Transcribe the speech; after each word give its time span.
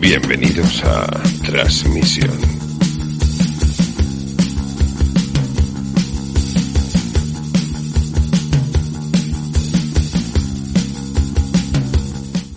Bienvenidos 0.00 0.82
a 0.82 1.06
Transmisión. 1.44 2.30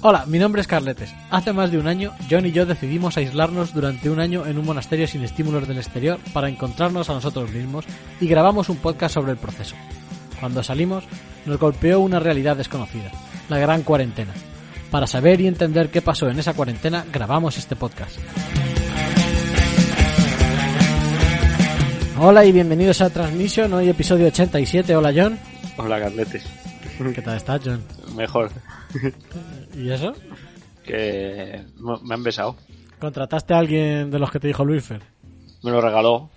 Hola, 0.02 0.25
mi 0.25 0.39
nombre 0.39 0.61
es 0.61 0.68
Carletes. 0.68 1.14
Hace 1.32 1.52
más 1.52 1.70
de 1.70 1.79
un 1.79 1.88
año, 1.88 2.14
John 2.32 2.46
y 2.46 2.54
yo 2.54 2.66
decidimos 2.66 3.18
aislarnos 3.18 3.73
durante 3.73 4.10
un 4.10 4.21
año 4.21 4.46
en 4.46 4.57
un 4.57 4.66
monasterio 4.66 5.05
sin 5.05 5.25
estímulos 5.25 5.68
del 5.68 5.80
exterior 5.80 6.20
para 6.32 6.48
encontrarnos 6.48 7.10
a 7.10 7.14
nosotros 7.14 7.52
mismos 7.52 7.84
y 8.21 8.28
grabamos 8.28 8.70
un 8.70 8.78
podcast 8.78 9.16
sobre 9.16 9.34
el 9.34 9.38
proceso. 9.38 9.75
Cuando 10.39 10.64
salimos, 10.64 11.04
nos 11.46 11.60
golpeó 11.60 12.00
una 12.00 12.21
realidad 12.21 12.55
desconocida, 12.55 13.12
la 13.50 13.60
gran 13.60 13.84
cuarentena. 13.84 14.32
Para 14.94 15.07
saber 15.07 15.41
y 15.41 15.48
entender 15.48 15.89
qué 15.89 16.04
pasó 16.04 16.29
en 16.29 16.38
esa 16.38 16.54
cuarentena, 16.54 17.04
grabamos 17.11 17.57
este 17.57 17.75
podcast. 17.75 18.15
Hola 22.19 22.46
y 22.46 22.52
bienvenidos 22.52 23.02
a 23.02 23.10
Transmission, 23.10 23.74
hoy 23.74 23.89
episodio 23.89 24.28
87. 24.28 24.96
Hola 24.96 25.11
John. 25.16 25.39
Hola, 25.78 26.00
Carletes. 26.00 26.46
¿Qué 27.16 27.21
tal 27.24 27.38
estás, 27.38 27.61
John? 27.66 27.83
Mejor. 28.16 28.52
¿Y 29.75 29.89
eso? 29.89 30.14
Que 30.83 31.64
me 32.03 32.14
han 32.14 32.22
besado. 32.22 32.55
¿Contrataste 33.00 33.55
a 33.55 33.58
alguien 33.58 34.11
de 34.11 34.19
los 34.19 34.30
que 34.30 34.39
te 34.39 34.45
dijo 34.45 34.64
Luisfer? 34.64 35.02
Me 35.64 35.72
lo 35.72 35.81
regaló. 35.81 36.30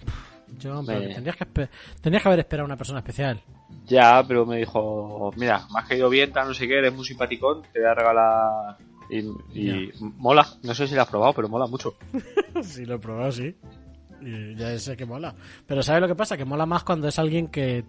John, 0.63 0.87
pero 0.87 1.01
Me- 1.01 1.09
que 1.09 1.15
tendrías, 1.15 1.37
que 1.37 1.69
tendrías 2.01 2.23
que 2.23 2.29
haber 2.31 2.39
esperado 2.41 2.63
a 2.65 2.69
una 2.69 2.77
persona 2.79 3.01
especial. 3.01 3.39
Ya, 3.87 4.25
pero 4.27 4.45
me 4.47 4.59
dijo, 4.59 5.33
mira, 5.37 5.67
me 5.73 5.81
has 5.81 5.87
caído 5.89 6.09
bien, 6.09 6.33
tal, 6.33 6.49
no 6.49 6.55
sé 6.55 6.67
qué, 6.67 6.79
eres 6.79 6.93
muy 6.95 7.05
simpaticón, 7.05 7.63
te 7.73 7.81
voy 7.81 7.89
a 7.89 7.95
regalar... 7.95 8.77
Y, 9.09 9.19
y 9.55 9.93
mola, 10.01 10.45
no 10.65 10.75
sé 10.75 10.89
si 10.89 10.95
lo 10.97 11.03
has 11.03 11.09
probado, 11.09 11.33
pero 11.33 11.49
mola 11.49 11.67
mucho. 11.69 11.95
sí, 12.63 12.85
lo 12.85 12.97
he 12.97 12.99
probado, 12.99 13.31
sí. 13.31 13.55
Y 14.21 14.57
ya 14.57 14.77
sé 14.81 14.97
que 14.97 15.05
mola. 15.07 15.33
Pero 15.67 15.83
¿sabes 15.83 16.01
lo 16.03 16.09
que 16.09 16.17
pasa? 16.17 16.37
Que 16.37 16.45
mola 16.45 16.67
más 16.67 16.83
cuando 16.83 17.07
es 17.07 17.19
alguien 17.19 17.47
que 17.49 17.85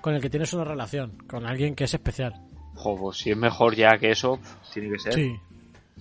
con 0.00 0.14
el 0.14 0.22
que 0.22 0.30
tienes 0.30 0.52
una 0.54 0.64
relación, 0.64 1.18
con 1.28 1.44
alguien 1.46 1.74
que 1.74 1.84
es 1.84 1.92
especial. 1.94 2.32
Jo, 2.74 2.96
pues 2.96 3.18
si 3.18 3.30
es 3.30 3.36
mejor 3.36 3.74
ya 3.76 3.98
que 3.98 4.10
eso, 4.10 4.38
tiene 4.72 4.90
que 4.90 4.98
ser. 4.98 5.12
Sí. 5.12 5.36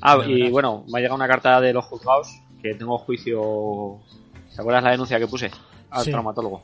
Ah, 0.01 0.17
y 0.25 0.33
verás. 0.35 0.51
bueno, 0.51 0.85
me 0.89 0.99
ha 0.99 1.01
llegado 1.01 1.15
una 1.17 1.27
carta 1.27 1.59
de 1.59 1.73
los 1.73 1.83
juzgados 1.85 2.29
que 2.61 2.73
tengo 2.75 2.97
juicio... 2.99 3.99
¿Te 4.55 4.61
acuerdas 4.61 4.83
la 4.83 4.91
denuncia 4.91 5.19
que 5.19 5.27
puse 5.27 5.51
al 5.89 6.05
Sí. 6.05 6.11
traumatólogo? 6.11 6.63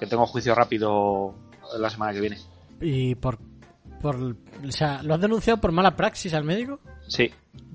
Que 0.00 0.06
tengo 0.06 0.26
juicio 0.26 0.54
rápido 0.54 1.34
la 1.78 1.90
semana 1.90 2.12
que 2.12 2.20
viene. 2.20 2.38
Y 2.80 3.14
por 3.14 3.38
por 4.00 4.16
o 4.16 4.72
sea, 4.72 5.02
¿lo 5.02 5.14
has 5.14 5.20
denunciado 5.20 5.60
por 5.60 5.70
mala 5.72 5.94
praxis 5.96 6.34
al 6.34 6.44
médico? 6.44 6.80
Sí. 7.06 7.30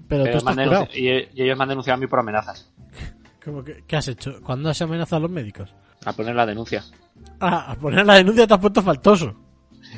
Pero, 0.07 0.23
tú 0.23 0.39
Pero 0.45 0.73
estás 0.73 0.95
y, 0.95 1.07
y 1.09 1.43
ellos 1.43 1.57
me 1.57 1.63
han 1.63 1.69
denunciado 1.69 1.95
a 1.97 1.99
mí 1.99 2.07
por 2.07 2.19
amenazas. 2.19 2.71
¿Cómo 3.43 3.63
que- 3.63 3.83
¿Qué 3.87 3.95
has 3.95 4.07
hecho? 4.07 4.41
¿Cuándo 4.43 4.69
has 4.69 4.81
amenazado 4.81 5.17
a 5.17 5.21
los 5.21 5.31
médicos? 5.31 5.73
A 6.05 6.13
poner 6.13 6.35
la 6.35 6.45
denuncia. 6.45 6.83
Ah, 7.39 7.71
a 7.71 7.75
poner 7.75 8.05
la 8.05 8.15
denuncia 8.15 8.45
te 8.47 8.53
has 8.53 8.59
puesto 8.59 8.81
faltoso. 8.81 9.35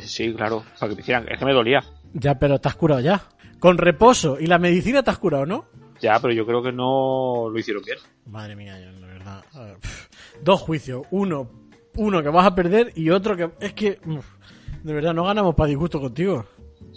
Sí, 0.02 0.34
claro, 0.34 0.64
para 0.80 0.90
que 0.90 0.96
me 0.96 1.02
hicieran. 1.02 1.28
Es 1.30 1.38
que 1.40 1.46
me 1.46 1.54
dolía. 1.54 1.84
Ya, 2.14 2.38
pero 2.38 2.60
te 2.60 2.68
has 2.70 2.76
curado 2.76 3.02
ya. 3.02 3.22
Con 3.60 3.78
reposo 3.78 4.40
y 4.40 4.48
la 4.48 4.58
medicina 4.58 5.04
te 5.04 5.12
has 5.12 5.18
curado, 5.20 5.46
¿no? 5.46 5.66
Ya, 6.00 6.20
pero 6.20 6.34
yo 6.34 6.46
creo 6.46 6.64
que 6.64 6.72
no 6.72 7.50
lo 7.52 7.60
hicieron 7.60 7.84
bien. 7.84 7.98
Madre 8.28 8.56
mía, 8.56 8.80
John, 8.84 9.02
de 9.02 9.08
verdad. 9.08 9.44
Ver, 9.54 9.78
Dos 10.42 10.62
juicios. 10.62 11.06
Uno, 11.12 11.50
uno 11.96 12.24
que 12.24 12.30
vas 12.30 12.46
a 12.46 12.56
perder 12.56 12.92
y 12.96 13.10
otro 13.10 13.36
que... 13.36 13.50
Es 13.60 13.74
que... 13.74 14.00
uf, 14.06 14.26
de 14.84 14.94
verdad, 14.94 15.14
no 15.14 15.26
ganamos 15.26 15.56
para 15.56 15.68
disgusto 15.68 16.00
contigo. 16.00 16.46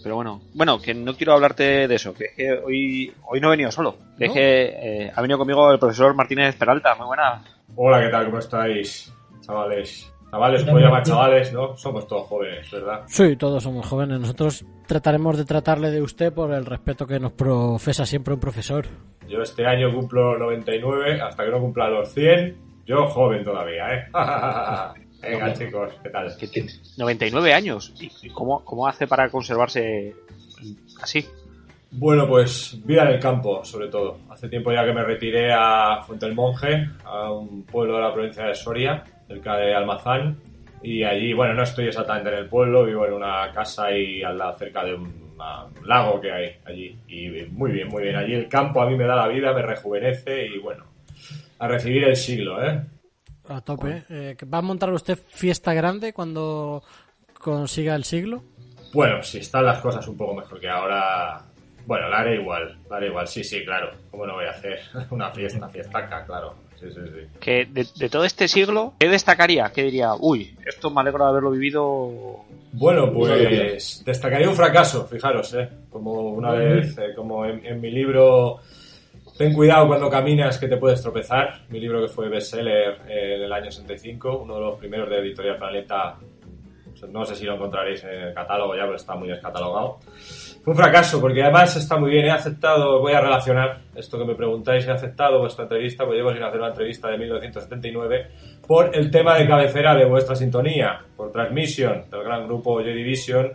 Pero 0.03 0.17
bueno, 0.17 0.41
bueno, 0.55 0.81
que 0.81 0.95
no 0.95 1.15
quiero 1.15 1.35
hablarte 1.35 1.87
de 1.87 1.95
eso, 1.95 2.15
que 2.15 2.25
es 2.25 2.31
que 2.37 2.53
hoy, 2.53 3.13
hoy 3.25 3.41
no 3.41 3.49
he 3.49 3.51
venido 3.51 3.71
solo. 3.71 3.97
Que 4.19 4.27
¿No? 4.27 4.33
Es 4.33 4.33
que 4.33 4.63
eh, 4.65 5.13
ha 5.15 5.21
venido 5.21 5.39
conmigo 5.39 5.71
el 5.71 5.79
profesor 5.79 6.15
Martínez 6.15 6.57
Peralta, 6.57 6.95
muy 6.97 7.07
buena. 7.07 7.43
Hola, 7.77 8.01
¿qué 8.01 8.09
tal? 8.09 8.27
¿Cómo 8.27 8.39
estáis? 8.39 9.13
Chavales. 9.41 10.13
Chavales, 10.31 10.65
puedo 10.65 10.79
llamar 10.79 11.03
chavales, 11.03 11.53
¿no? 11.53 11.77
Somos 11.77 12.07
todos 12.07 12.27
jóvenes, 12.27 12.71
¿verdad? 12.71 13.03
Sí, 13.07 13.37
todos 13.37 13.63
somos 13.63 13.87
jóvenes. 13.87 14.19
Nosotros 14.19 14.65
trataremos 14.87 15.37
de 15.37 15.45
tratarle 15.45 15.91
de 15.91 16.01
usted 16.01 16.33
por 16.33 16.53
el 16.53 16.65
respeto 16.65 17.07
que 17.07 17.21
nos 17.21 17.33
profesa 17.33 18.07
siempre 18.07 18.33
un 18.33 18.41
profesor. 18.41 18.87
Yo 19.29 19.43
este 19.43 19.67
año 19.67 19.93
cumplo 19.95 20.39
99, 20.39 21.21
hasta 21.21 21.45
que 21.45 21.51
no 21.51 21.61
cumpla 21.61 21.91
los 21.91 22.13
100, 22.13 22.57
yo 22.93 23.07
joven 23.07 23.43
todavía, 23.45 23.95
¿eh? 23.95 24.05
Venga, 25.23 25.53
chicos, 25.53 25.93
¿qué 26.03 26.11
tal? 26.11 26.37
Que 26.37 26.49
tiene 26.49 26.71
99 26.99 27.55
años. 27.55 27.93
¿Y 28.01 28.29
cómo, 28.31 28.65
cómo 28.65 28.87
hace 28.89 29.07
para 29.07 29.29
conservarse 29.29 30.15
así? 31.01 31.25
Bueno, 31.93 32.27
pues 32.27 32.81
vida 32.85 33.03
en 33.03 33.09
el 33.15 33.21
campo, 33.21 33.65
sobre 33.65 33.89
todo. 33.89 34.19
Hace 34.31 34.49
tiempo 34.49 34.73
ya 34.73 34.85
que 34.85 34.93
me 34.93 35.03
retiré 35.05 35.53
a 35.53 36.03
Fuente 36.07 36.27
del 36.27 36.35
Monje, 36.35 36.87
a 37.05 37.31
un 37.31 37.63
pueblo 37.65 37.97
de 37.97 38.01
la 38.03 38.13
provincia 38.13 38.45
de 38.47 38.55
Soria, 38.55 39.05
cerca 39.29 39.57
de 39.59 39.75
Almazán. 39.75 40.39
Y 40.83 41.05
allí, 41.05 41.33
bueno, 41.33 41.55
no 41.55 41.63
estoy 41.63 41.87
exactamente 41.87 42.31
en 42.31 42.39
el 42.39 42.47
pueblo, 42.49 42.85
vivo 42.85 43.07
en 43.07 43.13
una 43.13 43.53
casa 43.53 43.93
y 43.97 44.23
al 44.25 44.37
lado, 44.39 44.59
cerca 44.59 44.83
de 44.85 44.95
un, 44.95 45.35
a- 45.39 45.67
un 45.67 45.87
lago 45.87 46.21
que 46.21 46.33
hay 46.33 46.51
allí. 46.65 46.99
Y 47.07 47.29
muy 47.53 47.71
bien, 47.71 47.89
muy 47.89 48.03
bien. 48.03 48.17
Allí 48.17 48.35
el 48.35 48.49
campo 48.49 48.83
a 48.83 48.87
mí 48.91 48.97
me 48.97 49.05
da 49.05 49.15
la 49.15 49.29
vida, 49.29 49.53
me 49.53 49.63
rejuvenece 49.63 50.47
y 50.47 50.59
bueno, 50.59 50.85
a 51.63 51.69
recibir 51.69 52.03
el 52.03 52.17
siglo, 52.17 52.61
¿eh? 52.61 52.83
A 53.49 53.61
tope. 53.61 54.03
Eh, 54.11 54.37
¿Va 54.53 54.59
a 54.59 54.63
montar 54.63 54.93
usted 54.93 55.17
fiesta 55.17 55.73
grande 55.73 56.13
cuando 56.13 56.83
consiga 57.39 57.95
el 57.95 58.03
siglo? 58.03 58.43
Bueno, 58.93 59.23
si 59.23 59.39
están 59.39 59.65
las 59.67 59.79
cosas 59.79 60.07
un 60.09 60.17
poco 60.17 60.35
mejor 60.35 60.59
que 60.59 60.69
ahora, 60.69 61.41
bueno, 61.87 62.09
la 62.09 62.19
haré 62.19 62.41
igual, 62.41 62.79
la 62.91 62.97
haré 62.97 63.07
igual, 63.07 63.29
sí, 63.29 63.45
sí, 63.45 63.65
claro. 63.65 63.93
¿Cómo 64.11 64.27
no 64.27 64.35
voy 64.35 64.47
a 64.47 64.51
hacer 64.51 64.81
una 65.11 65.31
fiesta, 65.31 65.69
fiestaca, 65.69 66.25
claro? 66.27 66.57
Sí, 66.81 66.87
sí, 66.91 67.01
sí. 67.01 67.39
Que 67.39 67.65
de, 67.67 67.87
de 67.97 68.09
todo 68.09 68.25
este 68.25 68.49
siglo, 68.49 68.95
¿qué 68.99 69.09
destacaría? 69.09 69.71
¿Qué 69.73 69.85
diría? 69.85 70.15
Uy, 70.19 70.57
esto 70.67 70.91
me 70.91 71.01
alegro 71.01 71.23
de 71.25 71.31
haberlo 71.31 71.53
vivido. 71.53 72.45
Bueno, 72.73 73.13
pues 73.13 74.03
destacaría 74.05 74.49
un 74.49 74.57
fracaso, 74.57 75.07
fijaros, 75.07 75.55
¿eh? 75.55 75.69
Como 75.91 76.31
una 76.31 76.51
vez, 76.55 76.99
eh, 76.99 77.15
como 77.15 77.47
en, 77.47 77.65
en 77.65 77.81
mi 77.81 77.93
libro 77.93 78.61
Ten 79.37 79.55
cuidado 79.55 79.87
cuando 79.87 80.11
caminas 80.11 80.59
que 80.59 80.69
te 80.69 80.77
puedes 80.77 81.01
tropezar, 81.01 81.63
mi 81.71 81.81
libro 81.81 82.03
que 82.03 82.09
fue 82.09 82.29
bestseller 82.29 83.01
eh, 83.09 83.37
en 83.37 83.43
el 83.43 83.53
año 83.53 83.71
65, 83.71 84.43
uno 84.43 84.57
de 84.57 84.61
los 84.61 84.79
primeros 84.79 85.09
de 85.09 85.19
Editorial 85.19 85.57
Planeta, 85.57 86.19
no 87.11 87.25
sé 87.25 87.35
si 87.35 87.45
lo 87.45 87.55
encontraréis 87.55 88.05
en 88.05 88.11
el 88.11 88.35
catálogo 88.35 88.77
ya, 88.77 88.83
pero 88.83 88.97
está 88.97 89.15
muy 89.15 89.29
descatalogado. 89.29 89.99
Fue 90.63 90.73
un 90.73 90.77
fracaso, 90.77 91.21
porque 91.21 91.43
además 91.43 91.75
está 91.77 91.97
muy 91.97 92.11
bien, 92.11 92.27
he 92.27 92.31
aceptado, 92.31 93.01
voy 93.01 93.13
a 93.13 93.21
relacionar 93.21 93.81
esto 93.95 94.19
que 94.19 94.25
me 94.25 94.35
preguntáis, 94.35 94.87
he 94.87 94.91
aceptado 94.91 95.41
vuestra 95.41 95.65
entrevista, 95.65 96.05
pues 96.05 96.19
llevo 96.19 96.33
sin 96.33 96.43
hacer 96.43 96.61
una 96.61 96.69
entrevista 96.69 97.09
de 97.09 97.19
1979, 97.19 98.27
por 98.67 98.95
el 98.95 99.11
tema 99.11 99.37
de 99.37 99.49
cabecera 99.49 99.95
de 99.97 100.05
vuestra 100.05 100.37
sintonía, 100.37 101.01
por 101.17 101.33
Transmission, 101.33 102.05
del 102.11 102.23
gran 102.23 102.47
grupo 102.47 102.81
Joy 102.81 102.95
Division. 102.95 103.53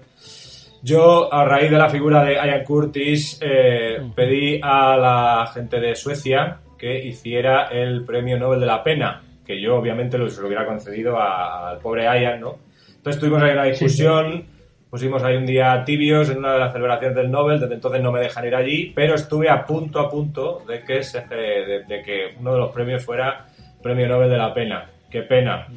Yo, 0.87 1.33
a 1.33 1.43
raíz 1.43 1.69
de 1.69 1.77
la 1.77 1.89
figura 1.89 2.23
de 2.23 2.35
Ian 2.35 2.63
Curtis, 2.63 3.39
eh, 3.41 3.97
pedí 4.15 4.57
a 4.63 4.95
la 4.95 5.51
gente 5.53 5.81
de 5.81 5.93
Suecia 5.95 6.59
que 6.77 7.03
hiciera 7.05 7.65
el 7.65 8.05
premio 8.05 8.39
Nobel 8.39 8.61
de 8.61 8.67
la 8.67 8.81
Pena, 8.81 9.21
que 9.45 9.59
yo 9.61 9.75
obviamente 9.75 10.17
lo, 10.17 10.29
se 10.29 10.39
lo 10.39 10.47
hubiera 10.47 10.65
concedido 10.65 11.17
a- 11.19 11.71
al 11.71 11.79
pobre 11.79 12.03
Ian, 12.03 12.39
¿no? 12.39 12.55
Entonces 12.95 13.19
tuvimos 13.19 13.43
ahí 13.43 13.51
una 13.51 13.65
discusión, 13.65 14.45
pusimos 14.89 15.21
ahí 15.23 15.35
un 15.35 15.45
día 15.45 15.83
tibios 15.83 16.29
en 16.29 16.37
una 16.37 16.53
de 16.53 16.59
las 16.59 16.71
celebraciones 16.71 17.17
del 17.17 17.31
Nobel, 17.31 17.59
desde 17.59 17.73
entonces 17.75 18.01
no 18.01 18.13
me 18.13 18.21
dejan 18.21 18.47
ir 18.47 18.55
allí, 18.55 18.93
pero 18.95 19.15
estuve 19.15 19.49
a 19.49 19.65
punto, 19.65 19.99
a 19.99 20.09
punto 20.09 20.61
de 20.65 20.83
que, 20.85 21.03
se, 21.03 21.19
de, 21.27 21.83
de 21.85 22.01
que 22.01 22.27
uno 22.39 22.53
de 22.53 22.59
los 22.59 22.71
premios 22.71 23.03
fuera 23.03 23.45
Premio 23.83 24.07
Nobel 24.07 24.29
de 24.29 24.37
la 24.37 24.53
Pena. 24.53 24.89
Qué 25.09 25.21
pena, 25.21 25.67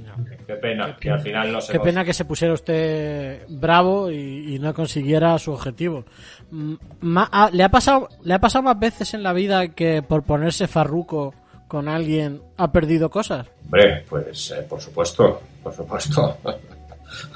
qué 0.46 0.54
pena, 0.54 0.96
que 0.96 1.10
al 1.10 1.20
final 1.20 1.52
no 1.52 1.60
se 1.60 1.72
Qué 1.72 1.78
pena 1.80 2.04
que 2.04 2.12
se 2.12 2.24
pusiera 2.24 2.52
usted 2.52 3.44
bravo 3.48 4.10
y, 4.10 4.56
y 4.56 4.58
no 4.58 4.74
consiguiera 4.74 5.38
su 5.38 5.52
objetivo. 5.52 6.04
Mm, 6.50 6.74
ma- 7.02 7.28
ah, 7.30 7.48
¿le, 7.52 7.62
ha 7.62 7.68
pasado, 7.68 8.08
¿Le 8.24 8.34
ha 8.34 8.40
pasado 8.40 8.64
más 8.64 8.78
veces 8.78 9.14
en 9.14 9.22
la 9.22 9.32
vida 9.32 9.68
que 9.68 10.02
por 10.02 10.24
ponerse 10.24 10.66
farruco 10.66 11.32
con 11.68 11.88
alguien 11.88 12.42
ha 12.56 12.72
perdido 12.72 13.08
cosas? 13.08 13.46
Hombre, 13.66 14.04
pues 14.08 14.50
eh, 14.50 14.62
por 14.68 14.80
supuesto, 14.80 15.40
por 15.62 15.72
supuesto. 15.74 16.36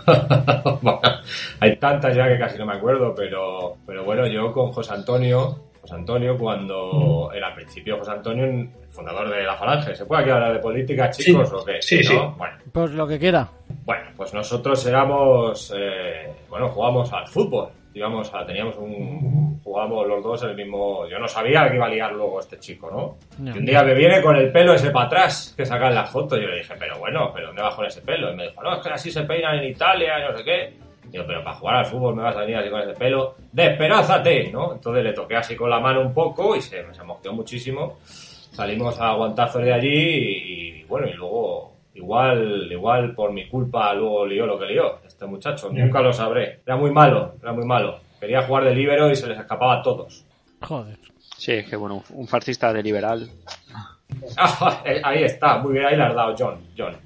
Hay 1.60 1.76
tantas 1.76 2.14
ya 2.16 2.28
que 2.28 2.38
casi 2.38 2.58
no 2.58 2.66
me 2.66 2.74
acuerdo, 2.74 3.14
pero, 3.14 3.76
pero 3.86 4.04
bueno, 4.04 4.26
yo 4.26 4.52
con 4.52 4.72
José 4.72 4.94
Antonio, 4.94 5.58
José 5.84 5.96
Antonio 5.96 6.38
cuando 6.38 7.30
era 7.34 7.48
al 7.48 7.54
principio 7.54 7.98
José 7.98 8.12
Antonio, 8.12 8.46
el 8.46 8.68
fundador 8.90 9.28
de 9.28 9.42
la 9.42 9.54
Falange, 9.54 9.94
¿se 9.94 10.06
puede 10.06 10.22
aquí 10.22 10.30
hablar 10.30 10.54
de 10.54 10.58
política, 10.58 11.10
chicos, 11.10 11.52
o 11.52 11.62
qué? 11.62 11.82
sí, 11.82 11.96
¿no? 11.98 12.02
sí. 12.10 12.16
Bueno, 12.38 12.56
Pues 12.72 12.90
lo 12.92 13.06
que 13.06 13.18
quiera. 13.18 13.46
bueno, 13.84 14.04
pues 14.16 14.32
nosotros 14.32 14.86
éramos, 14.86 15.74
eh, 15.76 16.32
bueno, 16.48 16.70
jugábamos 16.70 17.12
al 17.12 17.26
fútbol, 17.26 17.68
digamos, 17.92 18.32
a- 18.32 18.46
teníamos 18.46 18.78
un, 18.78 19.60
jugábamos 19.62 20.06
los 20.08 20.24
dos 20.24 20.42
el 20.44 20.56
mismo, 20.56 21.06
yo 21.06 21.18
no 21.18 21.28
sabía 21.28 21.68
que 21.68 21.76
iba 21.76 21.84
a 21.84 21.90
liar 21.90 22.12
luego 22.14 22.40
este 22.40 22.58
chico, 22.58 22.90
¿no? 22.90 23.16
No. 23.44 23.54
Y 23.54 23.58
un 23.58 23.66
día 23.66 23.82
me 23.82 23.92
viene 23.94 24.22
con 24.22 24.36
el 24.36 24.50
pelo 24.50 24.72
ese 24.72 24.90
para 24.90 25.04
atrás, 25.04 25.52
que 25.54 25.66
sacan 25.66 25.94
las 25.94 26.08
fotos, 26.10 26.40
yo 26.40 26.46
le 26.48 26.56
dije, 26.60 26.72
pero 26.78 26.98
bueno, 26.98 27.30
pero 27.34 27.48
¿dónde 27.48 27.60
va 27.60 27.76
con 27.76 27.84
ese 27.84 28.00
pelo? 28.00 28.32
Y 28.32 28.36
me 28.36 28.44
dijo, 28.48 28.62
no, 28.62 28.74
es 28.74 28.82
que 28.82 28.88
así 28.88 29.10
se 29.10 29.24
peinan 29.24 29.58
en 29.58 29.64
Italia, 29.64 30.18
y 30.18 30.32
no 30.32 30.38
sé 30.38 30.44
qué. 30.44 30.83
Digo, 31.14 31.26
pero 31.28 31.44
para 31.44 31.56
jugar 31.56 31.76
al 31.76 31.86
fútbol 31.86 32.16
me 32.16 32.24
vas 32.24 32.34
a 32.36 32.40
venir 32.40 32.56
así 32.56 32.68
con 32.68 32.80
ese 32.80 32.94
pelo. 32.94 33.36
¡Despedázate! 33.52 34.50
¿no? 34.50 34.72
Entonces 34.72 35.04
le 35.04 35.12
toqué 35.12 35.36
así 35.36 35.54
con 35.54 35.70
la 35.70 35.78
mano 35.78 36.00
un 36.00 36.12
poco 36.12 36.56
y 36.56 36.60
se, 36.60 36.92
se 36.92 37.04
mosqueó 37.04 37.32
muchísimo. 37.32 37.98
Salimos 38.50 39.00
a 39.00 39.10
aguantazos 39.10 39.62
de 39.62 39.72
allí 39.72 39.88
y, 39.88 40.80
y 40.80 40.82
bueno, 40.82 41.06
y 41.06 41.12
luego 41.12 41.72
igual, 41.94 42.66
igual 42.68 43.14
por 43.14 43.32
mi 43.32 43.48
culpa 43.48 43.94
luego 43.94 44.26
lió 44.26 44.44
lo 44.44 44.58
que 44.58 44.66
lió 44.66 44.98
este 45.06 45.24
muchacho. 45.26 45.70
Nunca 45.70 46.00
lo 46.02 46.12
sabré. 46.12 46.62
Era 46.66 46.76
muy 46.76 46.90
malo, 46.90 47.36
era 47.40 47.52
muy 47.52 47.64
malo. 47.64 48.00
Quería 48.18 48.42
jugar 48.42 48.64
de 48.64 48.74
líbero 48.74 49.08
y 49.08 49.14
se 49.14 49.28
les 49.28 49.38
escapaba 49.38 49.74
a 49.78 49.82
todos. 49.82 50.24
Joder. 50.62 50.98
Sí, 51.36 51.52
es 51.52 51.70
que 51.70 51.76
bueno, 51.76 52.02
un 52.10 52.26
fascista 52.26 52.72
de 52.72 52.82
liberal. 52.82 53.30
Ah, 54.36 54.82
ahí 55.04 55.22
está, 55.22 55.58
muy 55.58 55.74
bien, 55.74 55.84
ahí 55.86 55.96
le 55.96 56.02
has 56.02 56.14
dado 56.16 56.34
John. 56.36 56.58
John. 56.76 56.96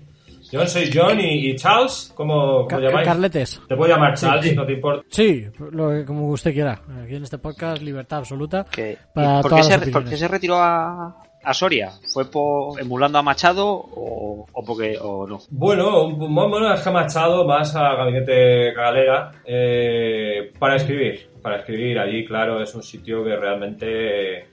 John 0.53 0.69
soy 0.69 0.91
John 0.93 1.21
y, 1.21 1.51
y 1.51 1.57
Charles, 1.57 2.13
¿cómo, 2.15 2.67
cómo 2.67 2.69
Ca- 2.69 2.81
llamáis? 2.81 3.07
Carletes. 3.09 3.61
Te 3.69 3.77
puedo 3.77 3.93
llamar 3.93 4.15
Charles, 4.15 4.55
no 4.57 4.65
te 4.67 4.73
importa. 4.73 5.05
Sí, 5.11 5.47
lo 5.73 5.91
que- 5.91 6.05
como 6.05 6.29
usted 6.29 6.53
quiera. 6.53 6.81
Aquí 7.05 7.15
en 7.17 7.23
este 7.25 7.39
podcast, 7.39 7.83
libertad 7.83 8.19
absoluta. 8.21 8.65
Que, 8.65 8.97
Para 9.15 9.41
¿y 9.41 9.43
¿por, 9.43 9.55
qué 9.55 9.63
se, 9.63 9.71
las 9.71 9.79
por 9.81 9.85
qué 9.87 9.91
opiniones. 9.99 10.21
se 10.21 10.29
retiró 10.29 10.57
a, 10.57 11.17
a 11.45 11.55
Soria? 11.55 11.91
¿Fue 12.13 12.25
por, 12.31 12.81
emulando 12.81 13.19
a 13.19 13.23
Machado 13.23 13.69
o, 13.69 14.47
o 14.53 14.65
porque 14.65 14.97
o 15.01 15.27
no? 15.27 15.39
Bueno, 15.51 16.73
es 16.75 16.81
que 16.81 16.89
ha 16.89 16.93
marchado 16.93 17.45
más 17.47 17.75
a 17.77 17.95
Gabinete 17.95 18.73
Galera 18.73 19.31
eh, 19.45 20.53
para 20.59 20.77
escribir. 20.77 21.31
Para 21.43 21.59
escribir 21.59 21.99
allí, 21.99 22.25
claro, 22.25 22.61
es 22.63 22.75
un 22.75 22.83
sitio 22.83 23.23
que 23.25 23.37
realmente 23.37 24.47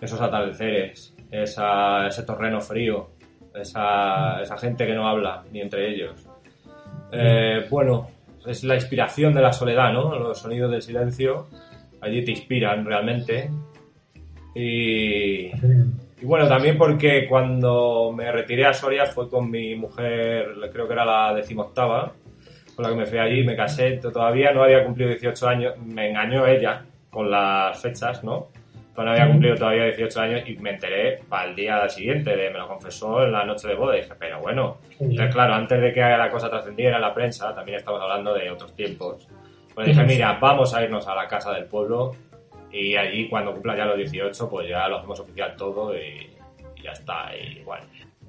esos 0.00 0.20
atardeceres, 0.20 1.14
esa, 1.30 2.06
ese 2.08 2.22
terreno 2.24 2.60
frío, 2.60 3.10
esa, 3.54 4.40
esa 4.42 4.56
gente 4.58 4.86
que 4.86 4.94
no 4.94 5.06
habla 5.08 5.42
ni 5.52 5.60
entre 5.60 5.88
ellos. 5.90 6.26
Eh, 7.12 7.66
bueno, 7.70 8.08
es 8.46 8.64
la 8.64 8.74
inspiración 8.74 9.32
de 9.34 9.40
la 9.42 9.52
soledad, 9.52 9.92
¿no? 9.92 10.18
Los 10.18 10.38
sonidos 10.40 10.70
del 10.70 10.82
silencio 10.82 11.46
allí 12.00 12.24
te 12.24 12.32
inspiran 12.32 12.84
realmente. 12.84 13.50
Y, 14.54 15.46
y 15.46 16.24
bueno, 16.24 16.46
también 16.48 16.78
porque 16.78 17.26
cuando 17.28 18.12
me 18.14 18.30
retiré 18.30 18.66
a 18.66 18.72
Soria 18.72 19.06
fue 19.06 19.28
con 19.28 19.50
mi 19.50 19.74
mujer, 19.74 20.46
creo 20.72 20.86
que 20.86 20.92
era 20.92 21.04
la 21.04 21.34
decimoctava, 21.34 22.12
con 22.76 22.82
la 22.84 22.90
que 22.90 22.96
me 22.96 23.06
fui 23.06 23.18
allí, 23.18 23.44
me 23.44 23.56
casé, 23.56 23.92
to- 23.98 24.12
todavía 24.12 24.52
no 24.52 24.62
había 24.62 24.84
cumplido 24.84 25.10
18 25.10 25.48
años, 25.48 25.74
me 25.78 26.10
engañó 26.10 26.46
ella 26.46 26.84
con 27.10 27.30
las 27.30 27.80
fechas, 27.80 28.22
¿no? 28.22 28.48
Pero 28.94 29.06
no 29.06 29.10
había 29.12 29.26
cumplido 29.26 29.56
todavía 29.56 29.84
18 29.84 30.20
años 30.20 30.42
y 30.46 30.56
me 30.56 30.70
enteré 30.70 31.20
para 31.28 31.48
el 31.48 31.56
día 31.56 31.88
siguiente, 31.88 32.36
de, 32.36 32.50
me 32.50 32.58
lo 32.58 32.68
confesó 32.68 33.24
en 33.24 33.32
la 33.32 33.44
noche 33.44 33.68
de 33.68 33.74
boda 33.74 33.96
y 33.96 34.02
dije, 34.02 34.14
pero 34.18 34.40
bueno, 34.40 34.78
entonces, 35.00 35.32
claro, 35.34 35.54
antes 35.54 35.80
de 35.80 35.92
que 35.92 36.00
la 36.00 36.30
cosa 36.30 36.48
trascendiera 36.48 36.96
en 36.96 37.02
la 37.02 37.12
prensa, 37.12 37.54
también 37.54 37.78
estamos 37.78 38.00
hablando 38.00 38.32
de 38.34 38.50
otros 38.50 38.74
tiempos, 38.76 39.26
pues 39.74 39.88
dije, 39.88 40.04
mira, 40.04 40.38
vamos 40.40 40.72
a 40.74 40.84
irnos 40.84 41.08
a 41.08 41.14
la 41.14 41.26
casa 41.26 41.52
del 41.52 41.64
pueblo 41.64 42.12
y 42.70 42.94
allí 42.96 43.28
cuando 43.28 43.52
cumpla 43.52 43.76
ya 43.76 43.84
los 43.84 43.96
18, 43.96 44.48
pues 44.48 44.68
ya 44.68 44.86
lo 44.88 44.98
hacemos 44.98 45.18
oficial 45.18 45.54
todo 45.56 45.94
y, 45.96 46.30
y 46.76 46.82
ya 46.82 46.92
está. 46.92 47.30
Y 47.36 47.62
bueno, 47.64 47.84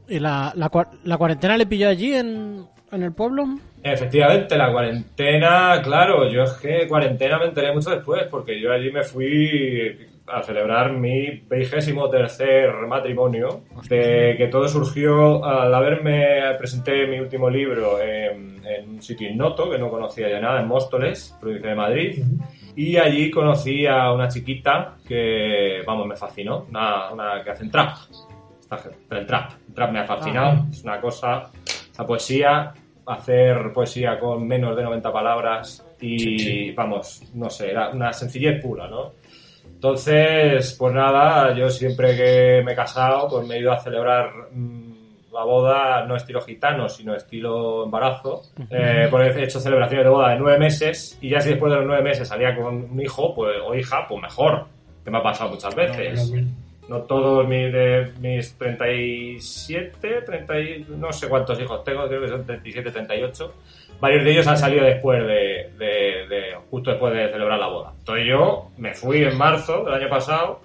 ¿Y 0.07 0.19
la, 0.19 0.53
la, 0.55 0.69
la 1.03 1.17
cuarentena 1.17 1.57
le 1.57 1.65
pilló 1.65 1.89
allí 1.89 2.13
en, 2.13 2.65
en 2.91 3.03
el 3.03 3.11
pueblo? 3.11 3.45
Efectivamente, 3.83 4.57
la 4.57 4.71
cuarentena, 4.71 5.81
claro, 5.83 6.29
yo 6.29 6.43
es 6.43 6.53
que 6.53 6.87
cuarentena 6.87 7.39
me 7.39 7.45
enteré 7.45 7.73
mucho 7.73 7.91
después, 7.91 8.23
porque 8.29 8.59
yo 8.59 8.71
allí 8.71 8.91
me 8.91 9.03
fui 9.03 10.07
a 10.27 10.41
celebrar 10.41 10.93
mi 10.93 11.29
vigésimo 11.49 12.09
tercer 12.09 12.71
matrimonio, 12.87 13.63
de 13.87 14.35
que 14.37 14.47
todo 14.47 14.67
surgió 14.67 15.45
al 15.45 15.73
haberme 15.73 16.41
presenté 16.57 17.05
mi 17.07 17.19
último 17.19 17.49
libro 17.49 18.01
en, 18.01 18.65
en 18.65 18.89
un 18.89 19.01
sitio 19.01 19.29
ignoto, 19.29 19.69
que 19.69 19.77
no 19.77 19.89
conocía 19.89 20.29
ya 20.29 20.39
nada, 20.39 20.61
en 20.61 20.67
Móstoles, 20.67 21.35
provincia 21.39 21.69
de 21.69 21.75
Madrid, 21.75 22.23
y 22.75 22.97
allí 22.97 23.29
conocí 23.31 23.85
a 23.85 24.11
una 24.11 24.27
chiquita 24.27 24.97
que, 25.07 25.81
vamos, 25.85 26.07
me 26.07 26.15
fascinó, 26.15 26.65
una, 26.69 27.11
una 27.11 27.43
que 27.43 27.51
hace 27.51 27.69
trap, 27.69 27.95
el 29.11 29.25
trap, 29.25 29.51
el 29.67 29.73
trap 29.73 29.91
me 29.91 29.99
ha 29.99 30.05
fascinado, 30.05 30.65
es 30.71 30.83
una 30.83 30.99
cosa, 30.99 31.51
la 31.97 32.05
poesía, 32.05 32.73
hacer 33.05 33.71
poesía 33.73 34.19
con 34.19 34.47
menos 34.47 34.75
de 34.75 34.83
90 34.83 35.13
palabras 35.13 35.85
y, 36.01 36.71
vamos, 36.71 37.23
no 37.33 37.49
sé, 37.49 37.71
era 37.71 37.89
una 37.89 38.11
sencillez 38.11 38.61
pura, 38.61 38.87
¿no? 38.87 39.13
Entonces, 39.75 40.73
pues 40.79 40.93
nada, 40.93 41.53
yo 41.55 41.69
siempre 41.69 42.15
que 42.15 42.61
me 42.65 42.71
he 42.71 42.75
casado, 42.75 43.27
pues 43.29 43.47
me 43.47 43.55
he 43.55 43.59
ido 43.59 43.71
a 43.71 43.79
celebrar 43.79 44.31
mm, 44.51 44.93
la 45.33 45.43
boda, 45.43 46.05
no 46.05 46.15
estilo 46.15 46.41
gitano, 46.41 46.89
sino 46.89 47.13
estilo 47.13 47.83
embarazo. 47.85 48.41
Eh, 48.69 49.07
pues 49.11 49.35
he 49.35 49.43
hecho 49.43 49.59
celebraciones 49.59 50.05
de 50.05 50.09
boda 50.09 50.29
de 50.29 50.39
nueve 50.39 50.57
meses 50.57 51.19
y 51.21 51.29
ya 51.29 51.39
si 51.41 51.49
después 51.49 51.71
de 51.71 51.77
los 51.79 51.85
nueve 51.87 52.01
meses 52.03 52.27
salía 52.27 52.55
con 52.55 52.65
un 52.91 52.99
hijo 53.01 53.35
pues, 53.35 53.57
o 53.63 53.75
hija, 53.75 54.07
pues 54.07 54.21
mejor, 54.21 54.65
que 55.03 55.11
me 55.11 55.17
ha 55.19 55.23
pasado 55.23 55.51
muchas 55.51 55.75
veces. 55.75 56.31
No 56.87 56.99
todos 57.01 57.47
mis, 57.47 57.73
de, 57.73 58.11
mis 58.19 58.57
37, 58.59 60.21
30, 60.25 60.59
y- 60.59 60.85
no 60.97 61.11
sé 61.11 61.27
cuántos 61.27 61.59
hijos 61.59 61.83
tengo, 61.83 62.07
creo 62.07 62.21
que 62.21 62.27
son 62.29 62.45
37, 62.45 62.91
38. 62.91 63.53
Varios 63.99 64.23
de 64.23 64.31
ellos 64.31 64.47
han 64.47 64.57
salido 64.57 64.83
después 64.85 65.19
de, 65.25 65.71
de- 65.77 66.27
de- 66.27 66.55
justo 66.69 66.91
después 66.91 67.13
de 67.13 67.29
celebrar 67.29 67.57
la 67.59 67.67
boda. 67.67 67.93
Entonces 67.97 68.25
yo 68.27 68.71
me 68.77 68.93
fui 68.93 69.23
en 69.23 69.37
marzo 69.37 69.83
del 69.83 69.93
año 69.93 70.09
pasado 70.09 70.61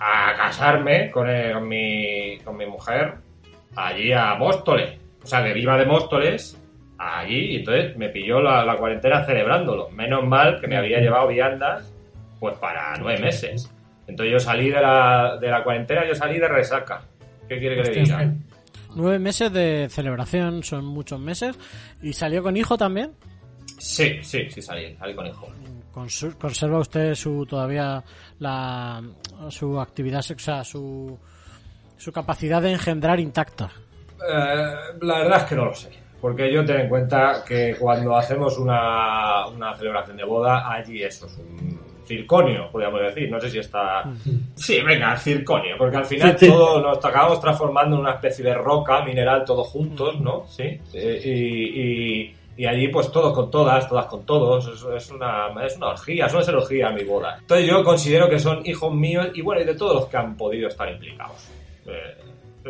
a 0.00 0.34
casarme 0.36 1.10
con, 1.10 1.28
eh, 1.28 1.52
con 1.52 1.68
mi, 1.68 2.38
con 2.44 2.56
mi 2.56 2.66
mujer 2.66 3.14
allí 3.76 4.12
a 4.12 4.34
Móstoles. 4.34 4.98
O 5.22 5.26
sea, 5.26 5.42
que 5.42 5.58
iba 5.58 5.76
de 5.78 5.86
Móstoles 5.86 6.60
allí 6.98 7.52
y 7.52 7.56
entonces 7.56 7.96
me 7.96 8.08
pilló 8.08 8.40
la, 8.40 8.64
la 8.64 8.76
cuarentena 8.76 9.24
celebrándolo. 9.24 9.88
Menos 9.90 10.24
mal 10.26 10.60
que 10.60 10.68
me 10.68 10.76
había 10.76 11.00
llevado 11.00 11.28
viandas 11.28 11.92
pues 12.40 12.56
para 12.58 12.94
nueve 12.98 13.20
meses. 13.20 13.70
Entonces 14.06 14.32
yo 14.32 14.38
salí 14.38 14.68
de 14.70 14.80
la, 14.80 15.38
de 15.40 15.48
la 15.48 15.64
cuarentena, 15.64 16.06
yo 16.06 16.14
salí 16.14 16.38
de 16.38 16.48
resaca. 16.48 17.02
¿Qué 17.48 17.58
quiere 17.58 17.76
que 17.76 17.82
le 17.82 17.94
diga? 18.04 18.18
Nueve 18.94 19.18
meses 19.18 19.52
de 19.52 19.88
celebración, 19.90 20.62
son 20.62 20.84
muchos 20.84 21.18
meses. 21.20 21.58
¿Y 22.02 22.12
salió 22.12 22.42
con 22.42 22.56
hijo 22.56 22.76
también? 22.76 23.12
Sí, 23.78 24.18
sí, 24.22 24.48
sí 24.50 24.62
salí, 24.62 24.96
salí 24.96 25.14
con 25.14 25.26
hijo. 25.26 25.48
¿Conserva 25.92 26.80
usted 26.80 27.14
su 27.14 27.46
todavía 27.46 28.02
la 28.38 29.02
su 29.48 29.78
actividad 29.80 30.22
sexual, 30.22 30.64
su, 30.64 31.16
su 31.96 32.12
capacidad 32.12 32.60
de 32.60 32.72
engendrar 32.72 33.20
intacta? 33.20 33.70
Eh, 34.28 34.74
la 35.02 35.18
verdad 35.18 35.38
es 35.38 35.44
que 35.44 35.54
no 35.54 35.66
lo 35.66 35.74
sé. 35.74 35.90
Porque 36.20 36.52
yo 36.52 36.64
ten 36.64 36.80
en 36.80 36.88
cuenta 36.88 37.44
que 37.46 37.76
cuando 37.78 38.16
hacemos 38.16 38.58
una, 38.58 39.46
una 39.48 39.74
celebración 39.74 40.16
de 40.16 40.24
boda, 40.24 40.72
allí 40.72 41.02
eso 41.02 41.26
es 41.26 41.36
un 41.36 41.73
circonio, 42.06 42.68
podríamos 42.70 43.00
decir. 43.00 43.30
No 43.30 43.40
sé 43.40 43.50
si 43.50 43.58
está... 43.58 44.04
Sí, 44.54 44.80
venga, 44.80 45.16
circonio, 45.16 45.76
porque 45.78 45.96
al 45.96 46.04
final 46.04 46.38
Sí, 46.38 46.46
sí. 46.46 46.52
todo 46.52 46.80
nos 46.80 47.04
acabamos 47.04 47.40
transformando 47.40 47.96
en 47.96 48.02
una 48.02 48.12
especie 48.12 48.44
de 48.44 48.54
roca 48.54 49.02
mineral 49.04 49.44
todos 49.44 49.66
juntos, 49.68 50.20
¿no? 50.20 50.46
Sí. 50.48 50.78
Eh, 50.92 51.20
y, 51.24 51.80
y- 51.80 52.36
y 52.56 52.66
allí 52.66 52.86
pues 52.86 53.10
todos 53.10 53.32
con 53.34 53.50
todas, 53.50 53.88
todas 53.88 54.06
con 54.06 54.24
todos. 54.24 54.68
Es, 54.68 54.84
es 55.04 55.10
una, 55.10 55.48
es 55.66 55.76
una 55.76 55.88
orgía, 55.88 56.28
suele 56.28 56.44
ser 56.44 56.54
orgía 56.54 56.90
mi 56.90 57.02
boda. 57.02 57.38
Entonces 57.40 57.66
yo 57.66 57.82
considero 57.82 58.28
que 58.30 58.38
son 58.38 58.64
hijos 58.64 58.94
míos 58.94 59.26
y 59.34 59.40
bueno, 59.42 59.60
y 59.62 59.64
de 59.64 59.74
todos 59.74 59.94
los 59.96 60.06
que 60.06 60.16
han 60.16 60.36
podido 60.36 60.68
estar 60.68 60.88
implicados. 60.88 61.48
Eh, 61.86 62.14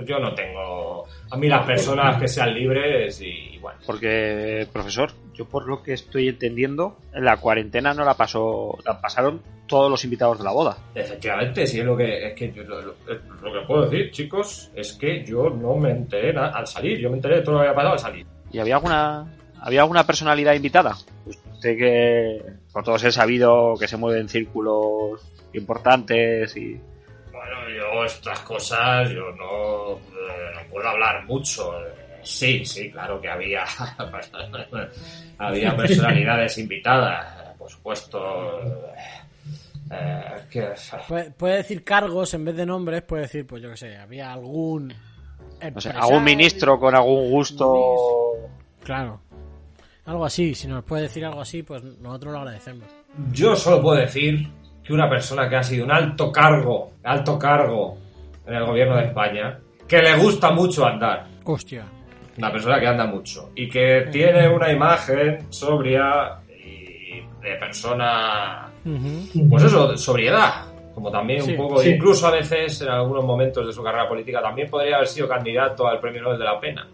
yo 0.07 0.19
no 0.19 0.35
tengo... 0.35 1.05
A 1.31 1.37
mí 1.37 1.49
las 1.49 1.65
personas 1.67 2.21
que 2.21 2.29
sean 2.29 2.53
libres 2.55 3.21
y 3.21 3.59
bueno. 3.59 3.79
Porque, 3.87 4.67
profesor, 4.73 5.13
yo 5.35 5.45
por 5.47 5.67
lo 5.67 5.83
que 5.83 5.93
estoy 5.95 6.29
entendiendo, 6.29 6.99
la 7.13 7.37
cuarentena 7.37 7.95
no 7.95 8.05
la 8.05 8.15
pasó, 8.15 8.77
la 8.85 9.01
pasaron 9.01 9.41
todos 9.67 9.91
los 9.91 10.05
invitados 10.05 10.39
de 10.39 10.45
la 10.45 10.53
boda. 10.53 10.77
Efectivamente, 10.95 11.67
sí 11.67 11.81
es 11.81 11.87
lo 11.87 11.97
que 11.97 12.27
es 12.29 12.35
que 12.35 12.53
yo- 12.53 12.65
lo, 12.65 12.81
lo- 12.83 12.95
lo 13.43 13.53
que 13.53 13.67
puedo 13.67 13.89
decir, 13.89 14.11
chicos, 14.11 14.71
es 14.75 14.93
que 14.95 15.25
yo 15.25 15.49
no 15.51 15.77
me 15.77 15.91
enteré 15.91 16.33
nada 16.33 16.49
al 16.51 16.67
salir, 16.67 16.99
yo 16.99 17.09
me 17.11 17.17
enteré 17.17 17.37
de 17.37 17.43
todo 17.43 17.55
lo 17.55 17.61
que 17.61 17.69
había 17.69 17.75
pasado 17.77 17.93
al 17.95 17.99
salir. 17.99 18.27
¿Y 18.53 18.59
había 18.59 18.77
alguna, 18.77 19.27
había 19.61 19.81
alguna 19.83 20.05
personalidad 20.07 20.55
invitada? 20.55 20.95
Pues 21.25 21.39
Usted 21.55 21.79
que, 21.79 22.43
por 22.73 22.85
todos 22.85 23.03
he 23.05 23.11
sabido 23.13 23.75
que 23.81 23.89
se 23.89 23.97
mueve 23.97 24.21
en 24.21 24.29
círculos 24.29 25.23
importantes 25.55 26.57
y... 26.57 26.79
Yo 27.69 28.05
estas 28.05 28.41
cosas 28.41 29.11
yo 29.11 29.31
no, 29.33 29.93
eh, 29.99 30.51
no 30.55 30.71
puedo 30.71 30.89
hablar 30.89 31.25
mucho. 31.25 31.73
Sí, 32.23 32.65
sí, 32.65 32.91
claro 32.91 33.21
que 33.21 33.29
había 33.29 33.65
había 35.39 35.77
personalidades 35.77 36.57
invitadas, 36.59 37.55
por 37.59 37.71
supuesto. 37.71 38.61
eh, 39.91 40.23
que, 40.51 40.69
Puede, 41.09 41.31
puede 41.33 41.57
decir 41.59 41.85
cargos 41.85 42.33
en 42.35 42.45
vez 42.47 42.57
de 42.57 42.67
nombres, 42.67 43.03
puede 43.03 43.23
decir, 43.23 43.47
pues 43.47 43.63
yo 43.63 43.71
qué 43.71 43.77
sé, 43.77 43.97
había 43.97 44.33
algún. 44.33 44.89
No 44.89 44.95
sé, 45.61 45.67
empresario- 45.91 46.01
algún 46.03 46.25
ministro 46.25 46.79
con 46.79 46.95
algún 46.95 47.31
gusto... 47.31 48.33
Claro. 48.83 49.21
Algo 50.07 50.25
así, 50.27 50.55
si 50.55 50.67
nos 50.67 50.85
puede 50.85 51.05
decir 51.05 51.25
algo 51.25 51.41
así, 51.41 51.63
pues 51.63 51.83
nosotros 51.83 52.33
lo 52.33 52.39
agradecemos. 52.41 52.85
Yo 53.33 53.57
solo 53.57 53.81
puedo 53.81 54.01
decir 54.01 54.47
que 54.85 54.93
una 54.93 55.09
persona 55.09 55.49
que 55.49 55.57
ha 55.57 55.63
sido 55.63 55.85
un 55.85 55.91
alto 55.93 56.31
cargo, 56.31 56.93
alto 57.03 57.39
cargo 57.39 57.97
en 58.47 58.55
el 58.55 58.65
gobierno 58.67 58.97
de 58.97 59.07
España, 59.07 59.59
que 59.89 59.99
le 60.03 60.15
gusta 60.17 60.51
mucho 60.51 60.85
andar, 60.85 61.27
Hostia. 61.45 61.85
una 62.37 62.53
persona 62.53 62.79
que 62.79 62.87
anda 62.87 63.07
mucho 63.07 63.51
y 63.55 63.69
que 63.69 64.09
tiene 64.13 64.49
una 64.49 64.71
imagen 64.71 65.47
sobria 65.51 66.39
de 67.43 67.57
persona, 67.57 68.71
pues 69.49 69.63
eso, 69.65 69.89
de 69.89 69.99
sobriedad. 69.99 70.67
Como 70.95 71.11
también 71.11 71.43
Sí, 71.43 71.51
un 71.51 71.57
poco, 71.57 71.79
sí. 71.81 71.91
incluso 71.91 72.29
a 72.29 72.31
veces 72.31 72.81
en 72.83 72.89
algunos 72.89 73.25
momentos 73.25 73.67
de 73.67 73.73
su 73.73 73.83
carrera 73.83 74.09
política, 74.09 74.41
también 74.41 74.71
podría 74.71 74.95
haber 74.97 75.09
sido 75.09 75.29
candidato 75.29 75.89
al 75.89 75.99
premio 75.99 76.23
Nobel 76.23 76.39
de 76.39 76.45
la 76.45 76.61
Pena. 76.61 76.87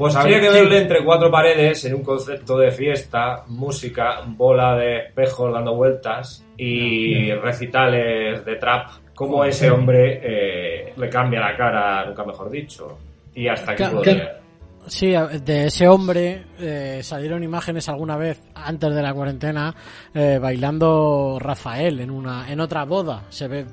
Pues 0.00 0.16
habría 0.16 0.40
que 0.40 0.48
verle 0.48 0.78
entre 0.78 1.04
cuatro 1.04 1.30
paredes 1.30 1.84
en 1.84 1.94
un 1.94 2.02
concepto 2.02 2.56
de 2.56 2.70
fiesta, 2.70 3.44
música, 3.48 4.22
bola 4.26 4.74
de 4.74 4.96
espejos 5.00 5.52
dando 5.52 5.74
vueltas 5.74 6.42
y 6.56 7.30
recitales 7.32 8.42
de 8.42 8.56
trap, 8.56 8.88
como 9.14 9.44
ese 9.44 9.70
hombre 9.70 10.20
eh, 10.22 10.94
le 10.96 11.10
cambia 11.10 11.40
la 11.40 11.54
cara, 11.54 12.06
nunca 12.06 12.24
mejor 12.24 12.50
dicho. 12.50 12.96
Y 13.34 13.46
hasta 13.46 13.72
aquí 13.72 13.84
puedo 13.92 14.02
leer. 14.02 14.40
Sí, 14.86 15.12
de 15.44 15.66
ese 15.66 15.86
hombre 15.86 16.46
eh, 16.58 17.00
salieron 17.02 17.44
imágenes 17.44 17.86
alguna 17.90 18.16
vez 18.16 18.40
antes 18.54 18.94
de 18.94 19.02
la 19.02 19.12
cuarentena 19.12 19.74
eh, 20.14 20.38
bailando 20.40 21.36
Rafael 21.38 22.00
en 22.00 22.10
una 22.10 22.50
en 22.50 22.58
otra 22.60 22.86
boda. 22.86 23.24
Se 23.28 23.48
ve, 23.48 23.66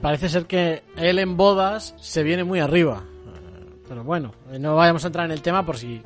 parece 0.00 0.30
ser 0.30 0.46
que 0.46 0.82
él 0.96 1.18
en 1.18 1.36
bodas 1.36 1.94
se 1.98 2.22
viene 2.22 2.42
muy 2.42 2.60
arriba. 2.60 3.04
Pero 3.88 4.02
bueno, 4.04 4.32
no 4.58 4.76
vayamos 4.76 5.04
a 5.04 5.08
entrar 5.08 5.26
en 5.26 5.32
el 5.32 5.42
tema 5.42 5.64
por 5.64 5.76
si 5.76 6.02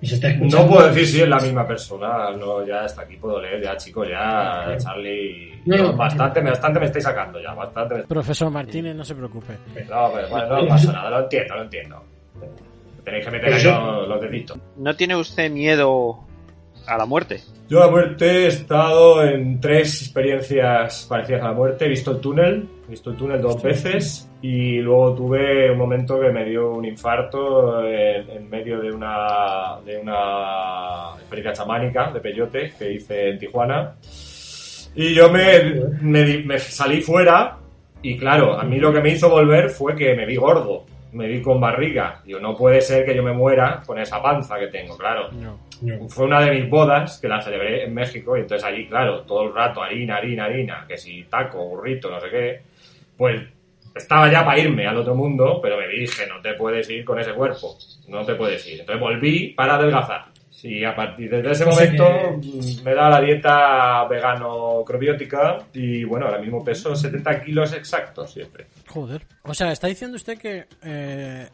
está. 0.00 0.32
No 0.34 0.66
puedo 0.66 0.88
decir 0.88 1.06
si 1.06 1.20
es 1.22 1.28
la 1.28 1.38
misma 1.38 1.66
persona, 1.66 2.30
no, 2.32 2.66
ya 2.66 2.84
hasta 2.84 3.02
aquí 3.02 3.16
puedo 3.16 3.40
leer, 3.40 3.62
ya 3.62 3.76
chicos, 3.76 4.08
ya 4.08 4.76
Charlie, 4.78 5.60
No, 5.66 5.76
no. 5.76 5.92
bastante, 5.94 6.40
bastante 6.40 6.80
me 6.80 6.86
estáis 6.86 7.04
sacando 7.04 7.40
ya, 7.40 7.54
bastante 7.54 7.94
me... 7.96 8.02
profesor 8.04 8.50
Martínez 8.50 8.94
no 8.96 9.04
se 9.04 9.14
preocupe. 9.14 9.54
No, 9.88 10.10
pero 10.14 10.28
bueno, 10.28 10.62
no 10.62 10.68
pasa 10.68 10.92
nada, 10.92 11.10
lo 11.10 11.20
entiendo, 11.24 11.54
lo 11.56 11.62
entiendo. 11.62 12.02
Tenéis 13.04 13.24
que 13.24 13.30
meter 13.32 13.52
ahí 13.54 13.64
los, 13.64 14.08
los 14.08 14.20
deditos. 14.20 14.58
¿No 14.76 14.94
tiene 14.96 15.16
usted 15.16 15.50
miedo 15.50 16.20
a 16.86 16.96
la 16.96 17.06
muerte? 17.06 17.40
Yo 17.68 17.82
a 17.82 17.86
la 17.86 17.90
muerte 17.90 18.44
he 18.44 18.46
estado 18.48 19.24
en 19.24 19.60
tres 19.60 20.02
experiencias 20.02 21.06
parecidas 21.08 21.42
a 21.42 21.48
la 21.48 21.52
muerte. 21.52 21.86
He 21.86 21.88
visto 21.88 22.10
el 22.12 22.20
túnel, 22.20 22.68
he 22.86 22.90
visto 22.90 23.10
el 23.10 23.16
túnel 23.16 23.40
dos 23.40 23.62
veces 23.62 24.30
y 24.42 24.78
luego 24.78 25.14
tuve 25.14 25.70
un 25.70 25.78
momento 25.78 26.20
que 26.20 26.30
me 26.30 26.44
dio 26.44 26.72
un 26.72 26.84
infarto 26.84 27.86
en, 27.86 28.28
en 28.28 28.50
medio 28.50 28.80
de 28.80 28.92
una, 28.92 29.78
de 29.84 29.98
una 29.98 31.14
experiencia 31.18 31.52
chamánica 31.52 32.10
de 32.12 32.20
peyote 32.20 32.72
que 32.78 32.92
hice 32.92 33.30
en 33.30 33.38
Tijuana. 33.38 33.94
Y 34.94 35.14
yo 35.14 35.30
me, 35.30 35.74
me 36.02 36.38
me 36.38 36.58
salí 36.58 37.00
fuera 37.00 37.56
y 38.02 38.18
claro, 38.18 38.58
a 38.58 38.64
mí 38.64 38.78
lo 38.78 38.92
que 38.92 39.00
me 39.00 39.10
hizo 39.10 39.30
volver 39.30 39.70
fue 39.70 39.94
que 39.94 40.14
me 40.14 40.26
vi 40.26 40.36
gordo, 40.36 40.84
me 41.12 41.28
vi 41.28 41.40
con 41.40 41.60
barriga. 41.60 42.20
Digo, 42.24 42.40
no 42.40 42.56
puede 42.56 42.80
ser 42.80 43.06
que 43.06 43.14
yo 43.14 43.22
me 43.22 43.32
muera 43.32 43.80
con 43.86 43.98
esa 43.98 44.20
panza 44.20 44.58
que 44.58 44.66
tengo, 44.66 44.98
claro 44.98 45.30
No. 45.32 45.56
Fue 46.08 46.26
una 46.26 46.40
de 46.40 46.50
mis 46.60 46.68
bodas 46.70 47.18
que 47.20 47.28
la 47.28 47.40
celebré 47.40 47.84
en 47.84 47.94
México 47.94 48.36
y 48.36 48.40
entonces 48.40 48.64
allí, 48.66 48.86
claro, 48.86 49.22
todo 49.22 49.44
el 49.48 49.54
rato 49.54 49.82
harina, 49.82 50.16
harina, 50.16 50.44
harina, 50.44 50.84
que 50.88 50.96
si 50.96 51.24
taco, 51.24 51.64
burrito, 51.68 52.10
no 52.10 52.20
sé 52.20 52.30
qué, 52.30 52.62
pues 53.16 53.40
estaba 53.94 54.30
ya 54.30 54.44
para 54.44 54.58
irme 54.58 54.86
al 54.86 54.96
otro 54.96 55.14
mundo, 55.14 55.58
pero 55.62 55.76
me 55.76 55.86
dije, 55.88 56.26
no 56.26 56.40
te 56.40 56.54
puedes 56.54 56.88
ir 56.90 57.04
con 57.04 57.18
ese 57.18 57.32
cuerpo, 57.32 57.76
no 58.08 58.24
te 58.24 58.34
puedes 58.34 58.66
ir. 58.66 58.80
Entonces 58.80 59.00
volví 59.00 59.48
para 59.50 59.74
adelgazar. 59.74 60.26
Y 60.64 60.84
a 60.84 60.94
partir 60.94 61.28
de 61.28 61.50
ese 61.50 61.64
momento 61.66 62.04
que- 62.40 62.82
me 62.84 62.94
da 62.94 63.10
la 63.10 63.20
dieta 63.20 64.04
vegano 64.04 64.84
crobiótica 64.86 65.58
y 65.74 66.04
bueno, 66.04 66.26
ahora 66.26 66.38
mismo 66.38 66.64
peso 66.64 66.94
70 66.94 67.42
kilos 67.42 67.72
exactos 67.72 68.32
siempre. 68.32 68.66
Joder. 68.86 69.22
O 69.42 69.54
sea, 69.54 69.72
está 69.72 69.88
diciendo 69.88 70.16
usted 70.16 70.38
que 70.38 70.66
eh, 70.84 71.48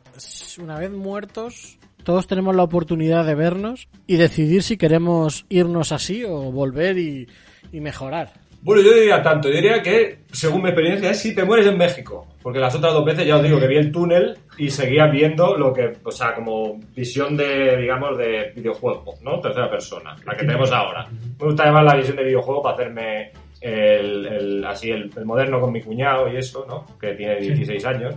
una 0.60 0.78
vez 0.78 0.90
muertos, 0.90 1.78
todos 2.08 2.26
tenemos 2.26 2.56
la 2.56 2.62
oportunidad 2.62 3.26
de 3.26 3.34
vernos 3.34 3.86
y 4.06 4.16
decidir 4.16 4.62
si 4.62 4.78
queremos 4.78 5.44
irnos 5.50 5.92
así 5.92 6.24
o 6.24 6.50
volver 6.50 6.96
y, 6.96 7.28
y 7.70 7.80
mejorar. 7.82 8.30
Bueno, 8.62 8.80
yo 8.80 8.94
diría 8.94 9.22
tanto, 9.22 9.48
yo 9.50 9.56
diría 9.56 9.82
que, 9.82 10.20
según 10.32 10.62
mi 10.62 10.70
experiencia, 10.70 11.10
es 11.10 11.20
si 11.20 11.34
te 11.34 11.44
mueres 11.44 11.66
en 11.66 11.76
México. 11.76 12.26
Porque 12.42 12.60
las 12.60 12.74
otras 12.74 12.94
dos 12.94 13.04
veces 13.04 13.26
ya 13.26 13.36
os 13.36 13.42
digo 13.42 13.60
que 13.60 13.66
vi 13.66 13.76
el 13.76 13.92
túnel 13.92 14.38
y 14.56 14.70
seguía 14.70 15.06
viendo 15.08 15.54
lo 15.58 15.70
que, 15.74 15.92
o 16.02 16.10
sea, 16.10 16.34
como 16.34 16.80
visión 16.96 17.36
de, 17.36 17.76
digamos, 17.76 18.16
de 18.16 18.52
videojuego, 18.56 19.16
¿no? 19.22 19.38
Tercera 19.40 19.68
persona, 19.70 20.16
la 20.24 20.32
que 20.34 20.46
tenemos 20.46 20.72
ahora. 20.72 21.06
Me 21.38 21.44
gusta 21.46 21.66
llamar 21.66 21.84
la 21.84 21.96
visión 21.96 22.16
de 22.16 22.24
videojuego 22.24 22.62
para 22.62 22.74
hacerme 22.74 23.32
el, 23.60 24.24
el- 24.26 24.64
así 24.64 24.90
el, 24.90 25.10
el 25.14 25.24
moderno 25.26 25.60
con 25.60 25.70
mi 25.72 25.82
cuñado 25.82 26.32
y 26.32 26.36
eso, 26.38 26.64
¿no? 26.66 26.86
Que 26.98 27.12
tiene 27.12 27.36
16 27.38 27.84
años. 27.84 28.14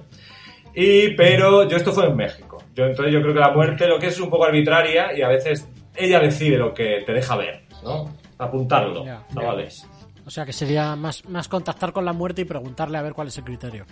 Y, 0.73 1.09
pero 1.15 1.67
yo 1.67 1.75
esto 1.75 1.91
fue 1.91 2.05
en 2.07 2.15
México. 2.15 2.50
Yo, 2.73 2.85
entonces 2.85 3.13
yo 3.13 3.21
creo 3.21 3.33
que 3.33 3.39
la 3.39 3.51
muerte 3.51 3.87
lo 3.87 3.99
que 3.99 4.07
es 4.07 4.19
un 4.19 4.29
poco 4.29 4.45
arbitraria 4.45 5.17
y 5.17 5.21
a 5.21 5.27
veces 5.27 5.67
ella 5.95 6.19
decide 6.19 6.57
lo 6.57 6.73
que 6.73 7.03
te 7.05 7.11
deja 7.13 7.35
ver, 7.35 7.63
¿no? 7.83 8.13
Apuntarlo, 8.37 9.05
Ya. 9.05 9.23
chavales. 9.33 9.87
O 10.25 10.29
sea, 10.29 10.45
que 10.45 10.53
sería 10.53 10.95
más, 10.95 11.25
más 11.27 11.47
contactar 11.47 11.91
con 11.91 12.05
la 12.05 12.13
muerte 12.13 12.41
y 12.41 12.45
preguntarle 12.45 12.97
a 12.97 13.01
ver 13.01 13.13
cuál 13.13 13.27
es 13.27 13.37
el 13.37 13.43
criterio. 13.43 13.85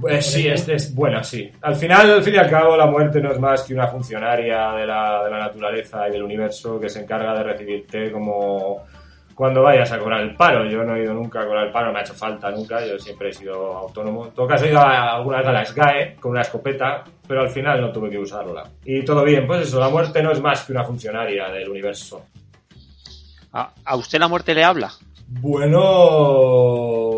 Pues 0.00 0.26
sí, 0.26 0.48
es, 0.48 0.68
es 0.68 0.92
buena, 0.94 1.22
sí. 1.22 1.50
Al 1.62 1.76
final, 1.76 2.10
al 2.10 2.22
fin 2.22 2.34
y 2.34 2.36
al 2.38 2.50
cabo, 2.50 2.76
la 2.76 2.86
muerte 2.86 3.20
no 3.20 3.30
es 3.30 3.38
más 3.38 3.62
que 3.62 3.74
una 3.74 3.86
funcionaria 3.86 4.72
de 4.72 4.86
la, 4.86 5.22
de 5.24 5.30
la 5.30 5.38
naturaleza 5.38 6.08
y 6.08 6.12
del 6.12 6.22
universo 6.24 6.80
que 6.80 6.88
se 6.88 7.00
encarga 7.02 7.32
de 7.34 7.42
recibirte 7.44 8.10
como 8.10 8.82
cuando 9.34 9.62
vayas 9.62 9.90
a 9.92 9.98
cobrar 9.98 10.20
el 10.22 10.36
paro. 10.36 10.64
Yo 10.68 10.84
no 10.84 10.94
he 10.96 11.02
ido 11.02 11.12
nunca 11.14 11.40
a 11.42 11.46
cobrar 11.46 11.66
el 11.66 11.72
paro, 11.72 11.86
no 11.88 11.92
me 11.94 11.98
ha 11.98 12.02
hecho 12.02 12.14
falta 12.14 12.50
nunca, 12.50 12.84
yo 12.86 12.98
siempre 12.98 13.30
he 13.30 13.32
sido 13.32 13.76
autónomo. 13.76 14.26
En 14.26 14.32
todo 14.32 14.46
caso, 14.46 14.64
he 14.64 14.70
ido 14.70 14.78
a- 14.80 15.16
alguna 15.16 15.38
vez 15.38 15.46
a 15.46 15.52
la 15.52 15.64
SGAE 15.64 16.16
con 16.20 16.32
una 16.32 16.42
escopeta, 16.42 17.02
pero 17.26 17.40
al 17.40 17.50
final 17.50 17.80
no 17.80 17.90
tuve 17.92 18.10
que 18.10 18.18
usarla. 18.18 18.64
Y 18.84 19.04
todo 19.04 19.24
bien, 19.24 19.46
pues 19.46 19.66
eso, 19.68 19.80
la 19.80 19.88
muerte 19.88 20.22
no 20.22 20.30
es 20.32 20.40
más 20.40 20.62
que 20.64 20.72
una 20.72 20.84
funcionaria 20.84 21.48
del 21.48 21.68
universo. 21.68 22.24
¿A, 23.52 23.70
a 23.84 23.96
usted 23.96 24.18
la 24.18 24.28
muerte 24.28 24.54
le 24.54 24.64
habla? 24.64 24.92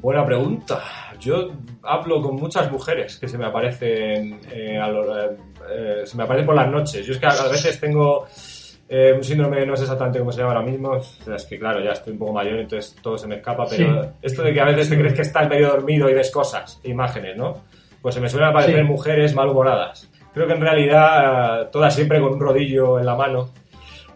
buena 0.00 0.24
pregunta. 0.24 0.82
Yo 1.20 1.50
hablo 1.82 2.20
con 2.22 2.36
muchas 2.36 2.70
mujeres 2.70 3.16
que 3.18 3.28
se 3.28 3.38
me 3.38 3.46
aparecen, 3.46 4.40
eh, 4.52 4.78
a 4.78 4.88
lo- 4.88 5.18
eh, 5.18 5.36
eh, 5.70 6.02
se 6.04 6.16
me 6.16 6.24
aparecen 6.24 6.46
por 6.46 6.54
las 6.54 6.70
noches. 6.70 7.06
Yo 7.06 7.12
es 7.14 7.18
que 7.18 7.26
a 7.26 7.30
a 7.30 7.48
veces 7.48 7.80
tengo 7.80 8.26
eh, 8.88 9.12
un 9.16 9.24
síndrome, 9.24 9.64
no 9.66 9.76
sé 9.76 9.82
exactamente 9.84 10.18
cómo 10.18 10.30
se 10.32 10.40
llama 10.40 10.52
ahora 10.54 10.66
mismo, 10.66 10.96
es 10.96 11.46
que 11.48 11.58
claro, 11.58 11.80
ya 11.82 11.92
estoy 11.92 12.12
un 12.12 12.18
poco 12.18 12.32
mayor, 12.32 12.58
entonces 12.58 12.94
todo 13.02 13.16
se 13.18 13.26
me 13.26 13.36
escapa, 13.36 13.64
pero 13.68 14.02
Sí. 14.04 14.08
esto 14.22 14.42
de 14.42 14.52
que 14.52 14.60
a 14.60 14.64
veces 14.66 14.90
te 14.90 14.98
crees 14.98 15.14
que 15.14 15.22
estás 15.22 15.48
medio 15.48 15.68
dormido 15.68 16.08
y 16.10 16.14
ves 16.14 16.30
cosas, 16.30 16.80
imágenes, 16.84 17.36
¿no? 17.36 17.62
Pues 18.02 18.14
se 18.14 18.20
me 18.20 18.28
suelen 18.28 18.50
aparecer 18.50 18.76
Sí. 18.76 18.82
mujeres 18.84 19.34
malhumoradas. 19.34 20.10
Creo 20.34 20.46
que 20.46 20.52
en 20.52 20.60
realidad, 20.60 21.62
eh, 21.62 21.68
todas 21.72 21.94
siempre 21.94 22.20
con 22.20 22.34
un 22.34 22.40
rodillo 22.40 22.98
en 22.98 23.06
la 23.06 23.14
mano, 23.14 23.50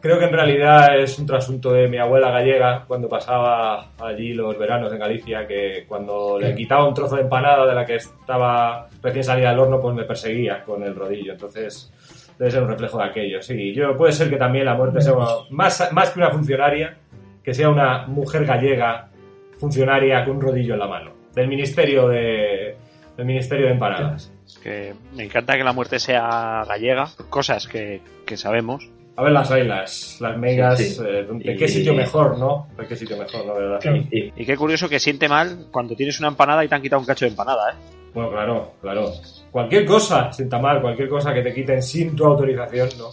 Creo 0.00 0.16
que 0.16 0.26
en 0.26 0.32
realidad 0.32 0.96
es 0.96 1.18
un 1.18 1.26
trasunto 1.26 1.72
de 1.72 1.88
mi 1.88 1.98
abuela 1.98 2.30
gallega 2.30 2.84
cuando 2.86 3.08
pasaba 3.08 3.88
allí 3.98 4.32
los 4.32 4.56
veranos 4.56 4.92
en 4.92 5.00
Galicia, 5.00 5.44
que 5.44 5.86
cuando 5.88 6.38
le 6.38 6.54
quitaba 6.54 6.86
un 6.86 6.94
trozo 6.94 7.16
de 7.16 7.22
empanada 7.22 7.66
de 7.66 7.74
la 7.74 7.84
que 7.84 7.96
estaba 7.96 8.86
recién 9.02 9.24
salida 9.24 9.50
del 9.50 9.58
horno, 9.58 9.80
pues 9.80 9.96
me 9.96 10.04
perseguía 10.04 10.62
con 10.62 10.84
el 10.84 10.94
rodillo. 10.94 11.32
Entonces 11.32 11.92
debe 12.38 12.50
ser 12.50 12.62
un 12.62 12.68
reflejo 12.68 12.98
de 12.98 13.04
aquello. 13.04 13.42
Sí, 13.42 13.74
yo 13.74 13.96
puede 13.96 14.12
ser 14.12 14.30
que 14.30 14.36
también 14.36 14.64
la 14.64 14.74
muerte 14.74 15.00
sea 15.00 15.14
más, 15.50 15.92
más 15.92 16.10
que 16.10 16.18
una 16.20 16.30
funcionaria, 16.30 16.96
que 17.42 17.52
sea 17.54 17.68
una 17.68 18.06
mujer 18.06 18.44
gallega 18.44 19.08
funcionaria 19.58 20.24
con 20.24 20.36
un 20.36 20.42
rodillo 20.42 20.74
en 20.74 20.80
la 20.80 20.86
mano, 20.86 21.12
del 21.34 21.48
Ministerio 21.48 22.08
de, 22.08 22.76
del 23.16 23.26
ministerio 23.26 23.66
de 23.66 23.72
Empanadas. 23.72 24.32
Que 24.62 24.94
me 25.14 25.24
encanta 25.24 25.56
que 25.56 25.64
la 25.64 25.72
muerte 25.72 25.98
sea 25.98 26.64
gallega, 26.66 27.06
cosas 27.28 27.66
que, 27.66 28.00
que 28.24 28.36
sabemos. 28.36 28.88
A 29.16 29.22
ver 29.24 29.32
las 29.32 29.50
reglas, 29.50 30.16
las 30.20 30.38
megas, 30.38 30.78
Sí, 30.78 30.90
sí. 30.90 31.02
eh, 31.04 31.26
¿de 31.28 31.52
Y- 31.52 31.56
qué 31.56 31.66
sitio 31.66 31.92
mejor, 31.92 32.38
no? 32.38 32.68
¿De 32.78 32.86
qué 32.86 32.94
sitio 32.94 33.16
mejor, 33.16 33.44
no? 33.44 33.54
¿Verdad? 33.54 33.80
Y 34.12 34.44
qué 34.46 34.56
curioso 34.56 34.88
que 34.88 35.00
siente 35.00 35.28
mal 35.28 35.66
cuando 35.72 35.96
tienes 35.96 36.20
una 36.20 36.28
empanada 36.28 36.64
y 36.64 36.68
te 36.68 36.74
han 36.76 36.82
quitado 36.82 37.00
un 37.00 37.06
cacho 37.06 37.24
de 37.24 37.32
empanada, 37.32 37.72
¿eh? 37.72 37.74
Bueno, 38.18 38.32
claro, 38.32 38.72
claro. 38.80 39.12
Cualquier 39.52 39.84
cosa 39.86 40.32
sienta 40.32 40.58
mal, 40.58 40.80
cualquier 40.80 41.08
cosa 41.08 41.32
que 41.32 41.40
te 41.40 41.54
quiten 41.54 41.80
sin 41.80 42.16
tu 42.16 42.24
autorización, 42.24 42.88
¿no? 42.98 43.10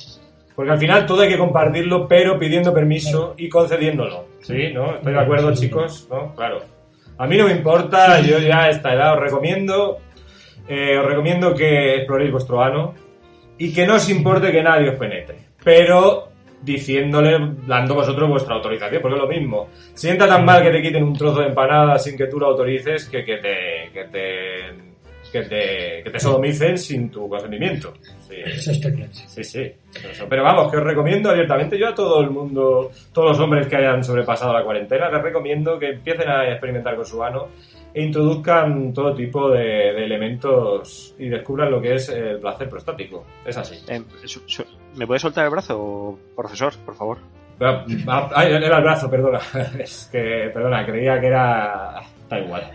Porque 0.55 0.71
al 0.71 0.79
final 0.79 1.05
todo 1.05 1.21
hay 1.21 1.29
que 1.29 1.37
compartirlo, 1.37 2.07
pero 2.07 2.39
pidiendo 2.39 2.73
permiso 2.73 3.35
y 3.37 3.47
concediéndolo. 3.47 4.25
¿Sí? 4.41 4.73
¿No? 4.73 4.95
¿Estoy 4.95 5.13
de 5.13 5.19
acuerdo, 5.19 5.53
chicos? 5.53 6.07
¿No? 6.09 6.33
Claro. 6.33 6.61
A 7.19 7.27
mí 7.27 7.37
no 7.37 7.45
me 7.45 7.51
importa, 7.51 8.19
yo 8.21 8.39
ya 8.39 8.63
a 8.63 8.69
esta 8.69 8.95
edad 8.95 9.13
os 9.13 9.19
recomiendo, 9.19 9.99
eh, 10.67 10.97
os 10.97 11.05
recomiendo 11.05 11.53
que 11.53 11.97
exploréis 11.97 12.31
vuestro 12.31 12.63
ano 12.63 12.95
y 13.59 13.71
que 13.71 13.85
no 13.85 13.95
os 13.95 14.09
importe 14.09 14.51
que 14.51 14.63
nadie 14.63 14.89
os 14.89 14.95
penetre. 14.95 15.37
Pero 15.63 16.29
diciéndole, 16.63 17.37
dando 17.67 17.93
vosotros 17.93 18.27
vuestra 18.27 18.55
autorización, 18.55 19.03
porque 19.03 19.17
es 19.17 19.21
lo 19.21 19.29
mismo. 19.29 19.69
Sienta 19.93 20.27
tan 20.27 20.43
mal 20.43 20.63
que 20.63 20.71
te 20.71 20.81
quiten 20.81 21.03
un 21.03 21.13
trozo 21.13 21.41
de 21.41 21.49
empanada 21.49 21.99
sin 21.99 22.17
que 22.17 22.25
tú 22.25 22.39
lo 22.39 22.47
autorices 22.47 23.07
que, 23.07 23.23
que 23.23 23.37
te, 23.37 23.91
que 23.93 24.05
te, 24.05 24.94
que 25.35 25.49
te, 25.49 26.03
que 26.03 26.09
te 26.11 26.19
sodomicen 26.19 26.77
sin 26.77 27.09
tu 27.09 27.27
consentimiento. 27.27 27.93
Sí. 28.27 28.35
Eso 28.45 28.71
está 28.71 28.89
claro. 28.91 29.11
Sí, 29.11 29.43
sí. 29.43 29.71
Eso. 29.93 30.25
Pero 30.29 30.43
vamos, 30.43 30.71
que 30.71 30.77
os 30.77 30.83
recomiendo 30.83 31.29
abiertamente 31.29 31.77
yo 31.77 31.89
a 31.89 31.95
todo 31.95 32.21
el 32.21 32.29
mundo, 32.29 32.91
todos 33.11 33.31
los 33.31 33.39
hombres 33.39 33.67
que 33.67 33.75
hayan 33.75 34.01
sobrepasado 34.03 34.53
la 34.53 34.63
cuarentena, 34.63 35.09
les 35.09 35.21
recomiendo 35.21 35.77
que 35.77 35.89
empiecen 35.89 36.29
a 36.29 36.49
experimentar 36.49 36.95
con 36.95 37.05
su 37.05 37.21
ano 37.21 37.49
e 37.93 38.01
introduzcan 38.01 38.93
todo 38.93 39.13
tipo 39.13 39.49
de, 39.49 39.93
de 39.93 40.05
elementos 40.05 41.13
y 41.19 41.27
descubran 41.27 41.71
lo 41.71 41.81
que 41.81 41.95
es 41.95 42.07
el 42.09 42.39
placer 42.39 42.69
prostático. 42.69 43.25
Es 43.45 43.57
así. 43.57 43.75
Eh, 43.87 44.01
¿Me 44.95 45.05
puede 45.05 45.19
soltar 45.19 45.43
el 45.45 45.51
brazo, 45.51 46.17
profesor, 46.35 46.73
por 46.85 46.95
favor? 46.95 47.17
Ah, 47.59 47.85
ah, 48.07 48.29
Ay, 48.35 48.53
era 48.53 48.77
el 48.77 48.83
brazo, 48.83 49.09
perdona. 49.09 49.39
Es 49.79 50.09
que, 50.11 50.49
perdona, 50.53 50.85
creía 50.85 51.19
que 51.19 51.27
era. 51.27 52.01
Da 52.29 52.39
igual. 52.39 52.71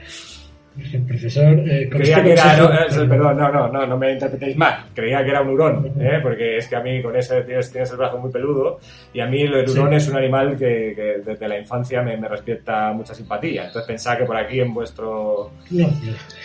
El 0.93 1.03
profesor. 1.05 1.59
eh, 1.69 1.89
Creía 1.91 2.19
este 2.19 2.23
que 2.29 2.33
era. 2.33 2.57
No, 2.57 2.73
es- 2.73 2.95
perdón, 2.97 3.37
no, 3.37 3.51
no, 3.53 3.69
no, 3.69 3.87
no 3.87 3.99
me 3.99 4.13
interpretéis 4.13 4.57
mal. 4.57 4.87
Creía 4.95 5.23
que 5.25 5.31
era 5.31 5.43
un 5.43 5.49
hurón, 5.51 5.93
¿eh? 6.01 6.21
porque 6.23 6.57
es 6.59 6.69
que 6.69 6.77
a 6.77 6.81
mí 6.81 7.03
con 7.03 7.15
ese 7.17 7.43
tienes, 7.43 7.71
tienes 7.73 7.91
el 7.91 7.97
brazo 7.97 8.19
muy 8.19 8.31
peludo 8.31 8.79
y 9.13 9.21
a 9.21 9.27
mí 9.27 9.43
el 9.43 9.53
hurón 9.69 9.91
Sí. 9.91 9.97
es 9.97 10.09
un 10.09 10.17
animal 10.17 10.57
que, 10.57 10.93
que 10.95 11.23
desde 11.25 11.49
la 11.49 11.59
infancia 11.59 12.03
me, 12.03 12.17
me 12.17 12.29
despierta 12.29 12.93
mucha 12.93 13.15
simpatía. 13.15 13.67
Entonces 13.67 13.87
pensaba 13.87 14.17
que 14.19 14.25
por 14.25 14.37
aquí 14.37 14.61
en 14.61 14.73
vuestro 14.73 15.51
No, 15.71 15.89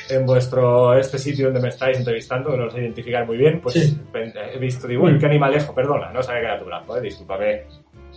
en 0.10 0.26
vuestro 0.26 0.98
este 0.98 1.18
sitio 1.20 1.46
donde 1.46 1.62
me 1.62 1.70
estáis 1.70 1.98
entrevistando, 2.00 2.52
que 2.52 2.58
no 2.58 2.66
lo 2.66 2.72
sé 2.72 2.82
identificar 2.82 3.26
muy 3.26 3.38
bien, 3.38 3.62
pues 3.62 3.76
Sí. 3.76 3.98
he 4.54 4.58
visto, 4.58 4.88
digo, 4.88 5.04
uy, 5.06 5.18
qué 5.20 5.28
animalejo, 5.28 5.74
perdona, 5.74 6.12
no 6.12 6.22
sabía 6.24 6.42
que 6.42 6.48
era 6.48 6.60
tu 6.60 6.66
brazo, 6.66 6.98
eh, 6.98 7.02
discúlpame. 7.02 7.62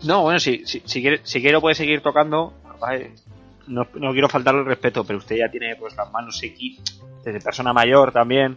No, 0.05 0.23
bueno, 0.23 0.39
si, 0.39 0.65
si, 0.65 0.81
si, 0.85 1.01
quiere, 1.03 1.21
si 1.23 1.41
quiero 1.43 1.61
puede 1.61 1.75
seguir 1.75 2.01
tocando. 2.01 2.55
Vale, 2.81 3.11
No, 3.69 3.87
no 3.95 4.13
quiero 4.13 4.29
faltarle 4.29 4.61
el 4.61 4.67
respeto, 4.67 5.05
pero 5.05 5.19
usted 5.19 5.37
ya 5.37 5.51
tiene 5.51 5.77
pues 5.77 5.95
las 5.97 6.11
manos 6.11 6.39
sequi, 6.39 6.79
desde 7.25 7.41
persona 7.41 7.73
mayor 7.73 8.13
también. 8.13 8.57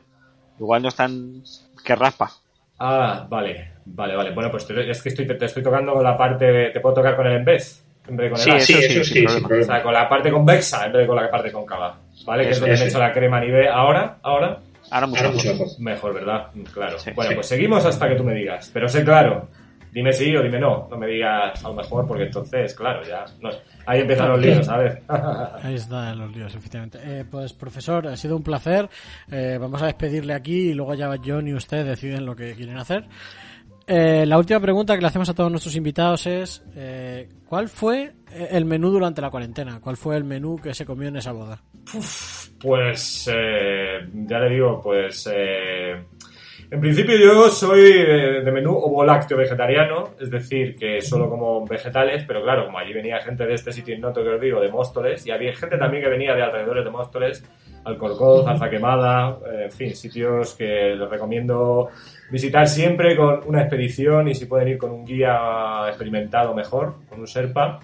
Igual 0.60 0.82
no 0.84 0.90
están 0.90 1.44
que 1.84 1.96
raspa. 1.96 2.32
Ah, 2.80 3.26
vale, 3.30 3.72
vale, 3.86 4.16
vale. 4.16 4.32
Bueno, 4.32 4.50
pues 4.52 4.66
te- 4.68 4.90
es 4.90 5.02
que 5.02 5.10
estoy, 5.10 5.26
te 5.28 5.46
estoy 5.46 5.64
tocando 5.64 5.94
con 5.94 6.04
la 6.04 6.18
parte, 6.18 6.46
de- 6.46 6.70
te 6.72 6.80
puedo 6.80 6.96
tocar 6.96 7.16
con 7.16 7.28
el 7.28 7.34
en 7.38 7.46
vez, 7.46 7.84
en 8.08 8.16
vez 8.18 8.26
de 8.26 8.30
con 8.32 8.40
el 8.40 8.44
Sí, 8.44 8.52
A. 8.52 8.56
eso 8.58 8.66
Sí, 8.66 8.74
sí, 8.74 9.26
eso 9.26 9.48
sí, 9.48 9.54
O 9.60 9.64
sea, 9.64 9.84
con 9.84 9.94
la 9.94 10.08
parte 10.10 10.32
convexa 10.32 10.86
en 10.86 10.92
vez 10.94 11.02
de 11.02 11.08
con 11.08 11.16
la 11.16 11.30
parte 11.30 11.52
cóncava. 11.52 11.98
¿Vale? 12.26 12.44
Que 12.44 12.50
es 12.52 12.60
donde 12.60 12.76
me 12.76 12.82
he 12.84 12.88
hecho 12.88 13.00
la 13.00 13.12
crema 13.14 13.40
nive. 13.40 13.68
Ahora, 13.70 14.18
ahora, 14.22 14.60
Ahora 14.90 15.08
mucho 15.08 15.22
Ahora 15.24 15.34
mejor. 15.36 15.46
mucho 15.54 15.64
mejor. 15.64 15.80
mejor, 15.80 16.14
¿verdad? 16.14 16.48
Claro. 16.74 17.00
Sí, 17.00 17.12
bueno, 17.16 17.30
sí. 17.30 17.36
pues 17.36 17.48
seguimos 17.48 17.86
hasta 17.86 18.10
que 18.10 18.16
tú 18.16 18.24
me 18.24 18.34
digas. 18.34 18.70
Pero 18.74 18.90
sé 18.90 19.04
claro. 19.06 19.48
Dime 19.92 20.14
sí 20.14 20.34
o 20.36 20.42
dime 20.42 20.60
no. 20.60 20.88
No 20.90 20.98
me 20.98 21.08
digas 21.08 21.64
a 21.64 21.68
lo 21.68 21.74
mejor 21.76 22.08
porque 22.08 22.24
entonces, 22.24 22.74
claro, 22.74 23.04
ya. 23.04 23.26
no- 23.42 23.50
ahí 23.86 24.02
empiezan 24.02 24.30
los 24.30 24.40
líos, 24.40 24.66
¿sabes? 24.66 24.98
Ahí 25.64 25.76
está 25.76 26.16
los 26.16 26.34
líos, 26.36 26.56
efectivamente. 26.56 27.00
Eh, 27.04 27.26
pues, 27.30 27.52
profesor, 27.54 28.08
ha 28.08 28.16
sido 28.16 28.38
un 28.38 28.44
placer. 28.44 28.90
Eh, 29.30 29.58
vamos 29.60 29.82
a 29.82 29.88
despedirle 29.88 30.34
aquí 30.34 30.70
y 30.70 30.74
luego 30.74 30.94
ya 30.94 31.14
John 31.24 31.48
y 31.48 31.54
usted 31.54 31.86
deciden 31.86 32.26
lo 32.26 32.36
que 32.36 32.54
quieren 32.56 32.78
hacer. 32.78 33.06
Eh, 33.88 34.26
la 34.26 34.38
última 34.38 34.60
pregunta 34.62 34.96
que 34.96 35.02
le 35.02 35.08
hacemos 35.08 35.28
a 35.28 35.34
todos 35.34 35.52
nuestros 35.52 35.76
invitados 35.76 36.26
es: 36.28 36.64
¿Cuál 37.50 37.68
fue 37.68 38.14
el 38.50 38.64
menú 38.64 38.92
durante 38.92 39.20
la 39.22 39.30
cuarentena? 39.30 39.80
¿Cuál 39.82 39.98
fue 39.98 40.16
el 40.16 40.24
menú 40.24 40.58
que 40.58 40.74
se 40.74 40.86
comió 40.86 41.10
en 41.10 41.18
esa 41.18 41.34
boda? 41.34 41.62
Pues 42.62 43.30
eh, 43.34 44.08
ya 44.14 44.40
le 44.40 44.50
digo, 44.54 44.80
pues 44.82 45.28
en 46.72 46.80
principio 46.80 47.18
yo 47.18 47.50
soy 47.50 47.82
de, 47.82 48.42
de 48.42 48.52
menú 48.52 48.72
ovo-lácteo 48.72 49.38
vegetariano, 49.38 50.12
es 50.20 50.32
decir, 50.32 50.78
que 50.78 51.02
solo 51.02 51.30
como 51.30 51.66
vegetales, 51.68 52.24
pero 52.26 52.42
claro, 52.42 52.66
como 52.66 52.80
allí 52.80 52.94
venía 52.94 53.20
gente 53.20 53.46
de 53.46 53.56
este 53.56 53.74
sitio 53.74 53.94
innoto 53.94 54.24
que 54.24 54.30
os 54.30 54.40
digo, 54.40 54.62
de 54.62 54.72
Móstoles, 54.72 55.28
y 55.28 55.32
había 55.32 55.54
gente 55.54 55.78
también 55.78 56.02
que 56.02 56.10
venía 56.10 56.34
de 56.34 56.44
alrededores 56.44 56.86
de 56.86 56.90
Móstoles, 56.90 57.44
Alcorcón, 57.84 58.48
Alza 58.48 58.70
Quemada, 58.70 59.38
eh, 59.52 59.64
en 59.66 59.72
fin, 59.72 59.96
sitios 59.96 60.56
que 60.56 60.96
les 60.96 61.10
recomiendo 61.10 61.90
visitar 62.32 62.66
siempre 62.68 63.18
con 63.18 63.42
una 63.48 63.62
expedición 63.62 64.30
y 64.30 64.36
si 64.36 64.46
pueden 64.46 64.70
ir 64.70 64.78
con 64.78 64.92
un 64.92 65.04
guía 65.04 65.88
experimentado 65.88 66.54
mejor, 66.54 66.96
con 67.10 67.20
un 67.20 67.28
Serpa. 67.28 67.80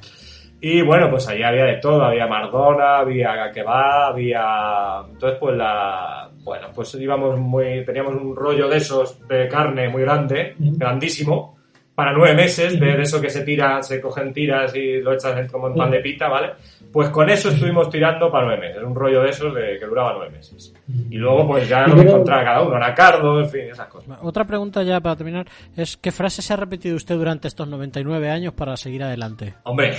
Y 0.62 0.82
bueno, 0.82 1.10
pues 1.10 1.28
allí 1.28 1.44
había 1.44 1.66
de 1.66 1.78
todo, 1.78 2.04
había 2.04 2.26
Mardona, 2.26 3.00
había 3.00 3.52
kebab, 3.52 4.14
había... 4.14 5.04
Entonces 5.12 5.38
pues 5.40 5.58
la... 5.58 6.32
Bueno, 6.48 6.68
pues 6.74 6.96
íbamos 6.96 7.38
muy... 7.38 7.84
Teníamos 7.86 8.16
un 8.16 8.34
rollo 8.36 8.70
de 8.70 8.78
esos 8.78 9.28
de 9.28 9.50
carne 9.50 9.90
muy 9.90 10.02
grande, 10.04 10.56
grandísimo, 10.58 11.58
para 11.94 12.14
nueve 12.14 12.36
meses, 12.36 12.80
de, 12.80 12.86
de 12.96 13.02
eso 13.02 13.20
que 13.20 13.30
se 13.30 13.44
tira, 13.44 13.82
se 13.84 14.00
cogen 14.00 14.32
tiras 14.32 14.74
y 14.76 15.02
lo 15.02 15.14
echas 15.14 15.52
como 15.52 15.68
en 15.68 15.74
pan 15.76 15.92
de 15.92 16.00
pita, 16.00 16.30
¿vale? 16.30 16.52
Pues 16.94 17.10
con 17.10 17.30
eso 17.30 17.50
estuvimos 17.50 17.90
tirando 17.90 18.32
para 18.32 18.46
nueve 18.46 18.68
meses, 18.68 18.84
un 18.84 18.96
rollo 18.96 19.24
de 19.24 19.30
esos 19.32 19.54
de, 19.54 19.78
que 19.78 19.86
duraba 19.86 20.14
nueve 20.16 20.32
meses. 20.38 20.74
Y 21.10 21.18
luego 21.18 21.46
pues 21.48 21.68
ya 21.68 21.86
lo 21.86 22.00
encontraba 22.02 22.44
cada 22.46 22.62
uno, 22.62 22.76
anacardo, 22.78 23.40
en 23.42 23.50
fin, 23.50 23.62
esas 23.72 23.88
cosas. 23.88 24.18
Otra 24.22 24.46
pregunta 24.46 24.84
ya 24.84 25.02
para 25.02 25.16
terminar 25.18 25.48
es: 25.76 25.98
¿qué 25.98 26.12
frase 26.14 26.42
se 26.42 26.54
ha 26.54 26.56
repetido 26.56 26.96
usted 26.96 27.16
durante 27.16 27.48
estos 27.50 27.68
99 27.68 28.30
años 28.30 28.54
para 28.54 28.78
seguir 28.78 29.04
adelante? 29.04 29.56
Hombre, 29.64 29.96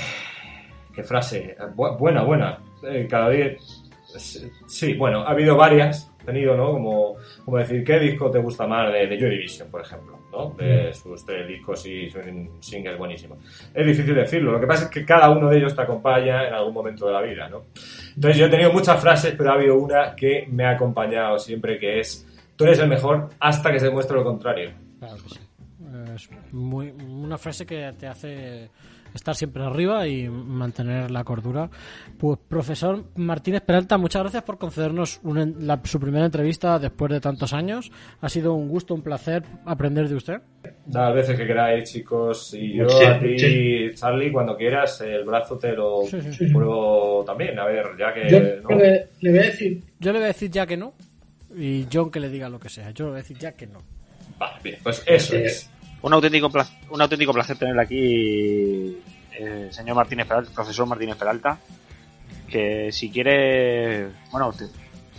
qué 0.95 1.03
frase. 1.03 1.57
Bu- 1.77 1.99
buena, 1.99 2.23
buena. 2.23 2.59
Eh, 2.89 3.07
cada 3.11 3.29
día. 3.29 3.55
Sí, 4.69 4.95
bueno, 4.95 5.21
ha 5.23 5.31
habido 5.33 5.57
varias. 5.57 6.11
Tenido, 6.29 6.55
¿no? 6.55 6.73
Como, 6.73 7.17
como 7.45 7.57
decir, 7.57 7.83
¿qué 7.83 7.99
disco 7.99 8.31
te 8.31 8.39
gusta 8.39 8.67
más 8.67 8.93
de, 8.93 9.07
de 9.07 9.19
Joy 9.19 9.31
Division, 9.31 9.71
por 9.71 9.81
ejemplo? 9.81 10.19
¿no? 10.31 10.51
De 10.51 10.93
sus 10.93 11.25
tres 11.25 11.49
discos 11.49 11.87
y 11.87 12.11
sus 12.11 12.23
singles 12.61 12.99
buenísimos. 12.99 13.39
Es 13.73 13.87
difícil 13.87 14.15
decirlo. 14.15 14.53
Lo 14.53 14.61
que 14.61 14.67
pasa 14.67 14.85
es 14.85 14.91
que 14.91 15.05
cada 15.05 15.31
uno 15.31 15.49
de 15.49 15.57
ellos 15.57 15.75
te 15.75 15.83
acompaña 15.83 16.49
en 16.49 16.55
algún 16.55 16.75
momento 16.75 17.07
de 17.07 17.13
la 17.13 17.23
vida, 17.23 17.49
¿no? 17.49 17.65
Entonces 18.15 18.37
yo 18.37 18.47
he 18.47 18.51
tenido 18.51 18.73
muchas 18.73 19.01
frases, 19.01 19.35
pero 19.37 19.51
ha 19.51 19.55
habido 19.55 19.77
una 19.77 20.15
que 20.15 20.47
me 20.51 20.67
ha 20.67 20.73
acompañado 20.73 21.39
siempre, 21.39 21.79
que 21.79 22.01
es, 22.01 22.27
tú 22.57 22.65
eres 22.65 22.79
el 22.79 22.89
mejor 22.89 23.31
hasta 23.41 23.73
que 23.73 23.81
se 23.81 23.91
muestre 23.91 24.17
lo 24.17 24.25
contrario. 24.25 24.73
Claro 24.99 25.17
que 25.17 25.29
sí. 25.31 25.41
Es 26.15 26.29
muy, 26.53 26.91
una 26.91 27.39
frase 27.39 27.65
que 27.65 27.93
te 27.99 28.07
hace 28.07 28.69
estar 29.15 29.35
siempre 29.35 29.63
arriba 29.65 30.07
y 30.07 30.29
mantener 30.29 31.11
la 31.11 31.25
cordura. 31.25 31.69
Pues 32.19 32.39
profesor 32.49 33.05
Martínez 33.17 33.63
Peralta, 33.63 33.99
muchas 33.99 34.23
gracias 34.23 34.43
por 34.43 34.59
concedernos 34.59 35.21
una- 35.23 35.47
la- 35.47 35.81
su 35.85 35.99
primera 36.01 36.25
entrevista 36.27 36.79
después 36.79 37.11
de 37.13 37.21
tantos 37.21 37.53
años. 37.53 37.91
Ha 38.21 38.29
sido 38.29 38.55
un 38.55 38.69
gusto, 38.69 38.95
un 38.95 39.03
placer 39.03 39.43
aprender 39.65 40.09
de 40.09 40.15
usted. 40.15 40.41
Las 40.91 41.15
veces 41.15 41.37
que 41.39 41.47
queráis, 41.47 41.91
chicos, 41.93 42.55
y 42.55 42.75
yo 42.75 42.89
Sí, 42.89 43.05
a 43.05 43.19
ti, 43.21 43.39
sí. 43.39 43.91
Charlie, 43.95 44.33
cuando 44.33 44.57
quieras, 44.57 45.01
el 45.03 45.25
brazo 45.25 45.59
te 45.59 45.73
lo 45.73 46.03
Sí, 46.07 46.21
sí, 46.21 46.33
sí. 46.33 46.47
pruebo 46.53 47.25
también. 47.27 47.59
A 47.59 47.65
ver, 47.67 47.87
ya 47.99 48.13
que. 48.13 48.29
Yo 48.29 48.41
¿no? 48.69 48.77
le, 48.77 49.09
le 49.21 49.31
voy 49.31 49.39
a 49.39 49.43
decir, 49.43 49.83
Yo 50.01 50.13
le 50.13 50.19
voy 50.19 50.25
a 50.25 50.29
decir 50.29 50.51
ya 50.51 50.67
que 50.67 50.77
no 50.77 50.95
y 51.57 51.87
John 51.93 52.11
que 52.11 52.21
le 52.21 52.29
diga 52.29 52.49
lo 52.49 52.59
que 52.61 52.69
sea. 52.69 52.91
Yo 52.91 53.05
le 53.07 53.11
voy 53.11 53.19
a 53.19 53.23
decir 53.23 53.39
ya 53.39 53.53
que 53.53 53.67
no. 53.67 53.79
Vale, 54.39 54.57
bien, 54.63 54.77
pues 54.83 55.03
eso 55.07 55.37
es. 55.37 55.71
Un 56.03 56.13
auténtico, 56.13 56.49
pla- 56.51 56.67
un 56.91 57.01
auténtico 57.03 57.33
placer 57.33 57.57
tenerle 57.59 57.83
aquí, 57.83 58.99
eh, 59.39 59.69
señor 59.71 59.97
Martínez 59.97 60.27
Peralta, 60.27 60.51
profesor 60.55 60.87
Martínez 60.87 61.17
Peralta. 61.17 61.59
Que 62.49 62.91
si 62.93 63.11
quiere, 63.11 64.07
bueno, 64.31 64.53
te, 64.53 64.65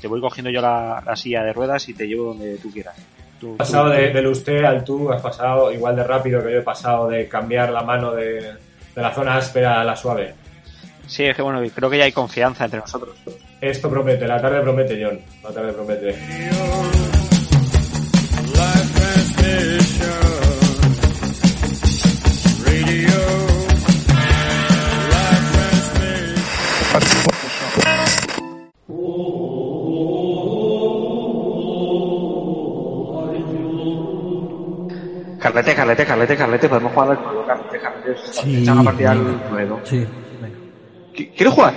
te 0.02 0.08
voy 0.08 0.20
cogiendo 0.22 0.50
yo 0.50 0.62
la, 0.62 1.04
la 1.06 1.16
silla 1.16 1.44
de 1.44 1.54
ruedas 1.54 1.88
y 1.90 1.94
te 1.94 2.08
llevo 2.08 2.30
donde 2.34 2.58
tú 2.58 2.72
quieras. 2.72 2.96
Tú- 3.40 3.52
Has 3.60 3.68
pasado 3.70 3.86
tú- 3.86 3.92
de, 3.98 4.10
del 4.12 4.28
usted 4.28 4.64
al 4.64 4.84
tú, 4.84 5.12
has 5.12 5.22
pasado 5.22 5.72
igual 5.72 5.96
de 5.96 6.04
rápido 6.04 6.44
que 6.44 6.52
yo 6.54 6.58
he 6.60 6.64
pasado 6.64 7.08
de 7.08 7.28
cambiar 7.28 7.72
la 7.72 7.84
mano 7.84 8.14
de, 8.14 8.42
de 8.96 9.02
la 9.02 9.14
zona 9.14 9.36
áspera 9.38 9.80
a 9.82 9.84
la 9.84 9.96
suave. 9.96 10.34
Sí, 11.08 11.24
es 11.26 11.36
que 11.36 11.42
bueno, 11.42 11.62
creo 11.74 11.90
que 11.90 11.98
ya 11.98 12.04
hay 12.06 12.12
confianza 12.12 12.66
entre 12.66 12.80
nosotros. 12.80 13.16
Esto 13.62 13.90
promete, 13.90 14.28
la 14.28 14.42
tarde 14.42 14.62
promete, 14.62 15.04
John. 15.04 15.20
La 15.44 15.52
tarde 15.52 15.74
promete. 15.74 16.16
Carlete, 35.40 35.74
Carlete, 35.76 36.06
Carlete, 36.06 36.36
Carlete, 36.38 36.70
podemos 36.70 36.92
jugar 36.94 37.12
al 37.12 37.18
juego, 37.18 37.46
Carlete, 37.46 37.80
Carlete. 37.80 38.16
Sí, 38.32 38.62
Echar 38.62 38.74
una 38.76 38.84
partida 38.84 39.12
al 39.12 39.40
juego. 39.50 39.80
Sí, 39.84 39.98
venga. 40.42 40.58
¿Qui- 41.16 41.32
¿Quieres 41.36 41.54
jugar? 41.54 41.74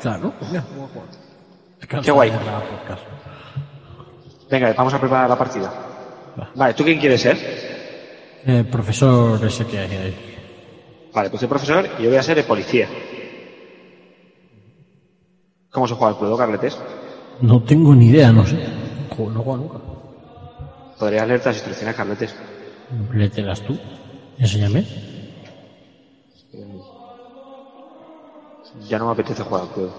Claro, 0.00 0.32
venga, 0.40 0.64
vamos 0.70 0.90
a 0.90 0.94
jugar. 0.94 2.02
Qué 2.04 2.10
guay. 2.10 2.32
Venga, 4.50 4.72
vamos 4.76 4.94
a 4.94 5.00
preparar 5.00 5.28
la 5.28 5.36
partida. 5.38 5.72
Vale, 6.54 6.74
¿tú 6.74 6.84
quién 6.84 6.98
quieres 6.98 7.20
ser? 7.20 7.36
Eh, 8.46 8.64
profesor 8.70 9.44
ese 9.44 9.66
que 9.66 9.78
hay 9.78 9.90
ahí. 9.96 10.32
Vale, 11.12 11.30
pues 11.30 11.40
soy 11.40 11.48
profesor 11.48 11.86
y 11.98 12.02
yo 12.02 12.08
voy 12.10 12.18
a 12.18 12.22
ser 12.22 12.38
el 12.38 12.44
policía. 12.44 12.88
¿Cómo 15.70 15.86
se 15.88 15.94
juega 15.94 16.10
el 16.10 16.16
juego, 16.18 16.36
Carletes? 16.38 16.78
No 17.40 17.62
tengo 17.62 17.94
ni 17.94 18.06
idea, 18.08 18.32
no 18.32 18.46
sé. 18.46 18.56
No 19.18 19.42
juego 19.42 19.56
nunca. 19.56 19.78
Podrías 20.98 21.26
leer 21.26 21.42
las 21.44 21.56
instrucciones, 21.56 21.94
Carletes. 21.96 22.34
Lételas 23.12 23.62
tú. 23.62 23.78
Enséñame. 24.38 24.84
Ya 28.88 28.98
no 28.98 29.06
me 29.06 29.12
apetece 29.12 29.42
jugar 29.42 29.62
al 29.62 29.68
juego. 29.68 29.92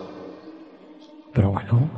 Pero 1.34 1.52
bueno. 1.52 1.90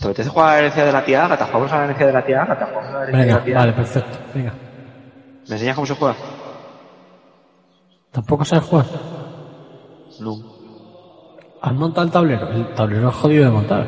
¿Te 0.00 0.06
apetece 0.06 0.28
jugar 0.28 0.48
a 0.48 0.52
la 0.52 0.58
herencia 0.58 0.84
de 0.84 0.92
la 0.92 1.04
tía 1.04 1.24
Agatha? 1.24 1.46
¿Jugamos 1.46 1.72
a 1.72 1.78
la 1.78 1.84
herencia 1.84 2.06
de 2.06 2.12
la 2.12 2.24
tía 2.24 2.42
Agatha? 2.42 2.66
¿Jugamos 2.66 2.90
a 2.90 2.92
la 2.92 3.02
herencia 3.02 3.18
de 3.18 3.26
Venga, 3.26 3.38
la 3.38 3.44
tía 3.44 3.58
vale, 3.58 3.72
perfecto. 3.72 4.18
Venga. 4.34 4.54
¿Me 5.48 5.54
enseñas 5.54 5.74
cómo 5.74 5.86
se 5.86 5.94
juega? 5.94 6.16
¿Tampoco 8.12 8.44
sabes 8.44 8.64
jugar? 8.64 8.86
No. 10.20 10.56
¿Has 11.60 11.72
montado 11.72 12.06
el 12.06 12.12
tablero? 12.12 12.48
El 12.50 12.74
tablero 12.74 13.08
es 13.08 13.14
jodido 13.16 13.44
de 13.44 13.50
montar. 13.50 13.86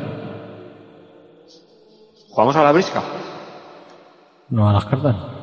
¿Jugamos 2.29 2.55
a 2.55 2.63
la 2.63 2.71
brisca? 2.71 3.01
No 4.49 4.69
a 4.69 4.73
las 4.73 4.85
cartas. 4.85 5.38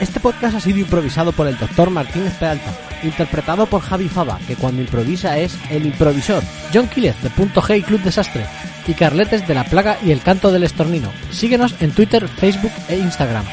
Este 0.00 0.20
podcast 0.20 0.56
ha 0.56 0.60
sido 0.60 0.78
improvisado 0.78 1.32
por 1.32 1.46
el 1.46 1.58
doctor 1.58 1.90
Martín 1.90 2.24
Peralta, 2.38 2.72
interpretado 3.02 3.66
por 3.66 3.80
Javi 3.82 4.08
Fava, 4.08 4.38
que 4.46 4.56
cuando 4.56 4.80
improvisa 4.80 5.38
es 5.38 5.56
el 5.70 5.86
improvisor, 5.86 6.42
John 6.72 6.88
Quiles 6.88 7.20
de 7.22 7.30
Punto 7.30 7.60
G 7.60 7.78
y 7.78 7.82
Club 7.82 8.00
Desastre, 8.02 8.46
y 8.86 8.94
Carletes 8.94 9.46
de 9.46 9.54
La 9.54 9.64
Plaga 9.64 9.98
y 10.04 10.10
El 10.10 10.22
Canto 10.22 10.50
del 10.50 10.64
Estornino. 10.64 11.12
Síguenos 11.30 11.74
en 11.80 11.92
Twitter, 11.92 12.26
Facebook 12.28 12.72
e 12.88 12.96
Instagram. 12.96 13.44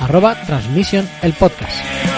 Arroba 0.00 0.34
Transmission 0.46 1.08
el 1.22 1.32
Podcast. 1.34 2.09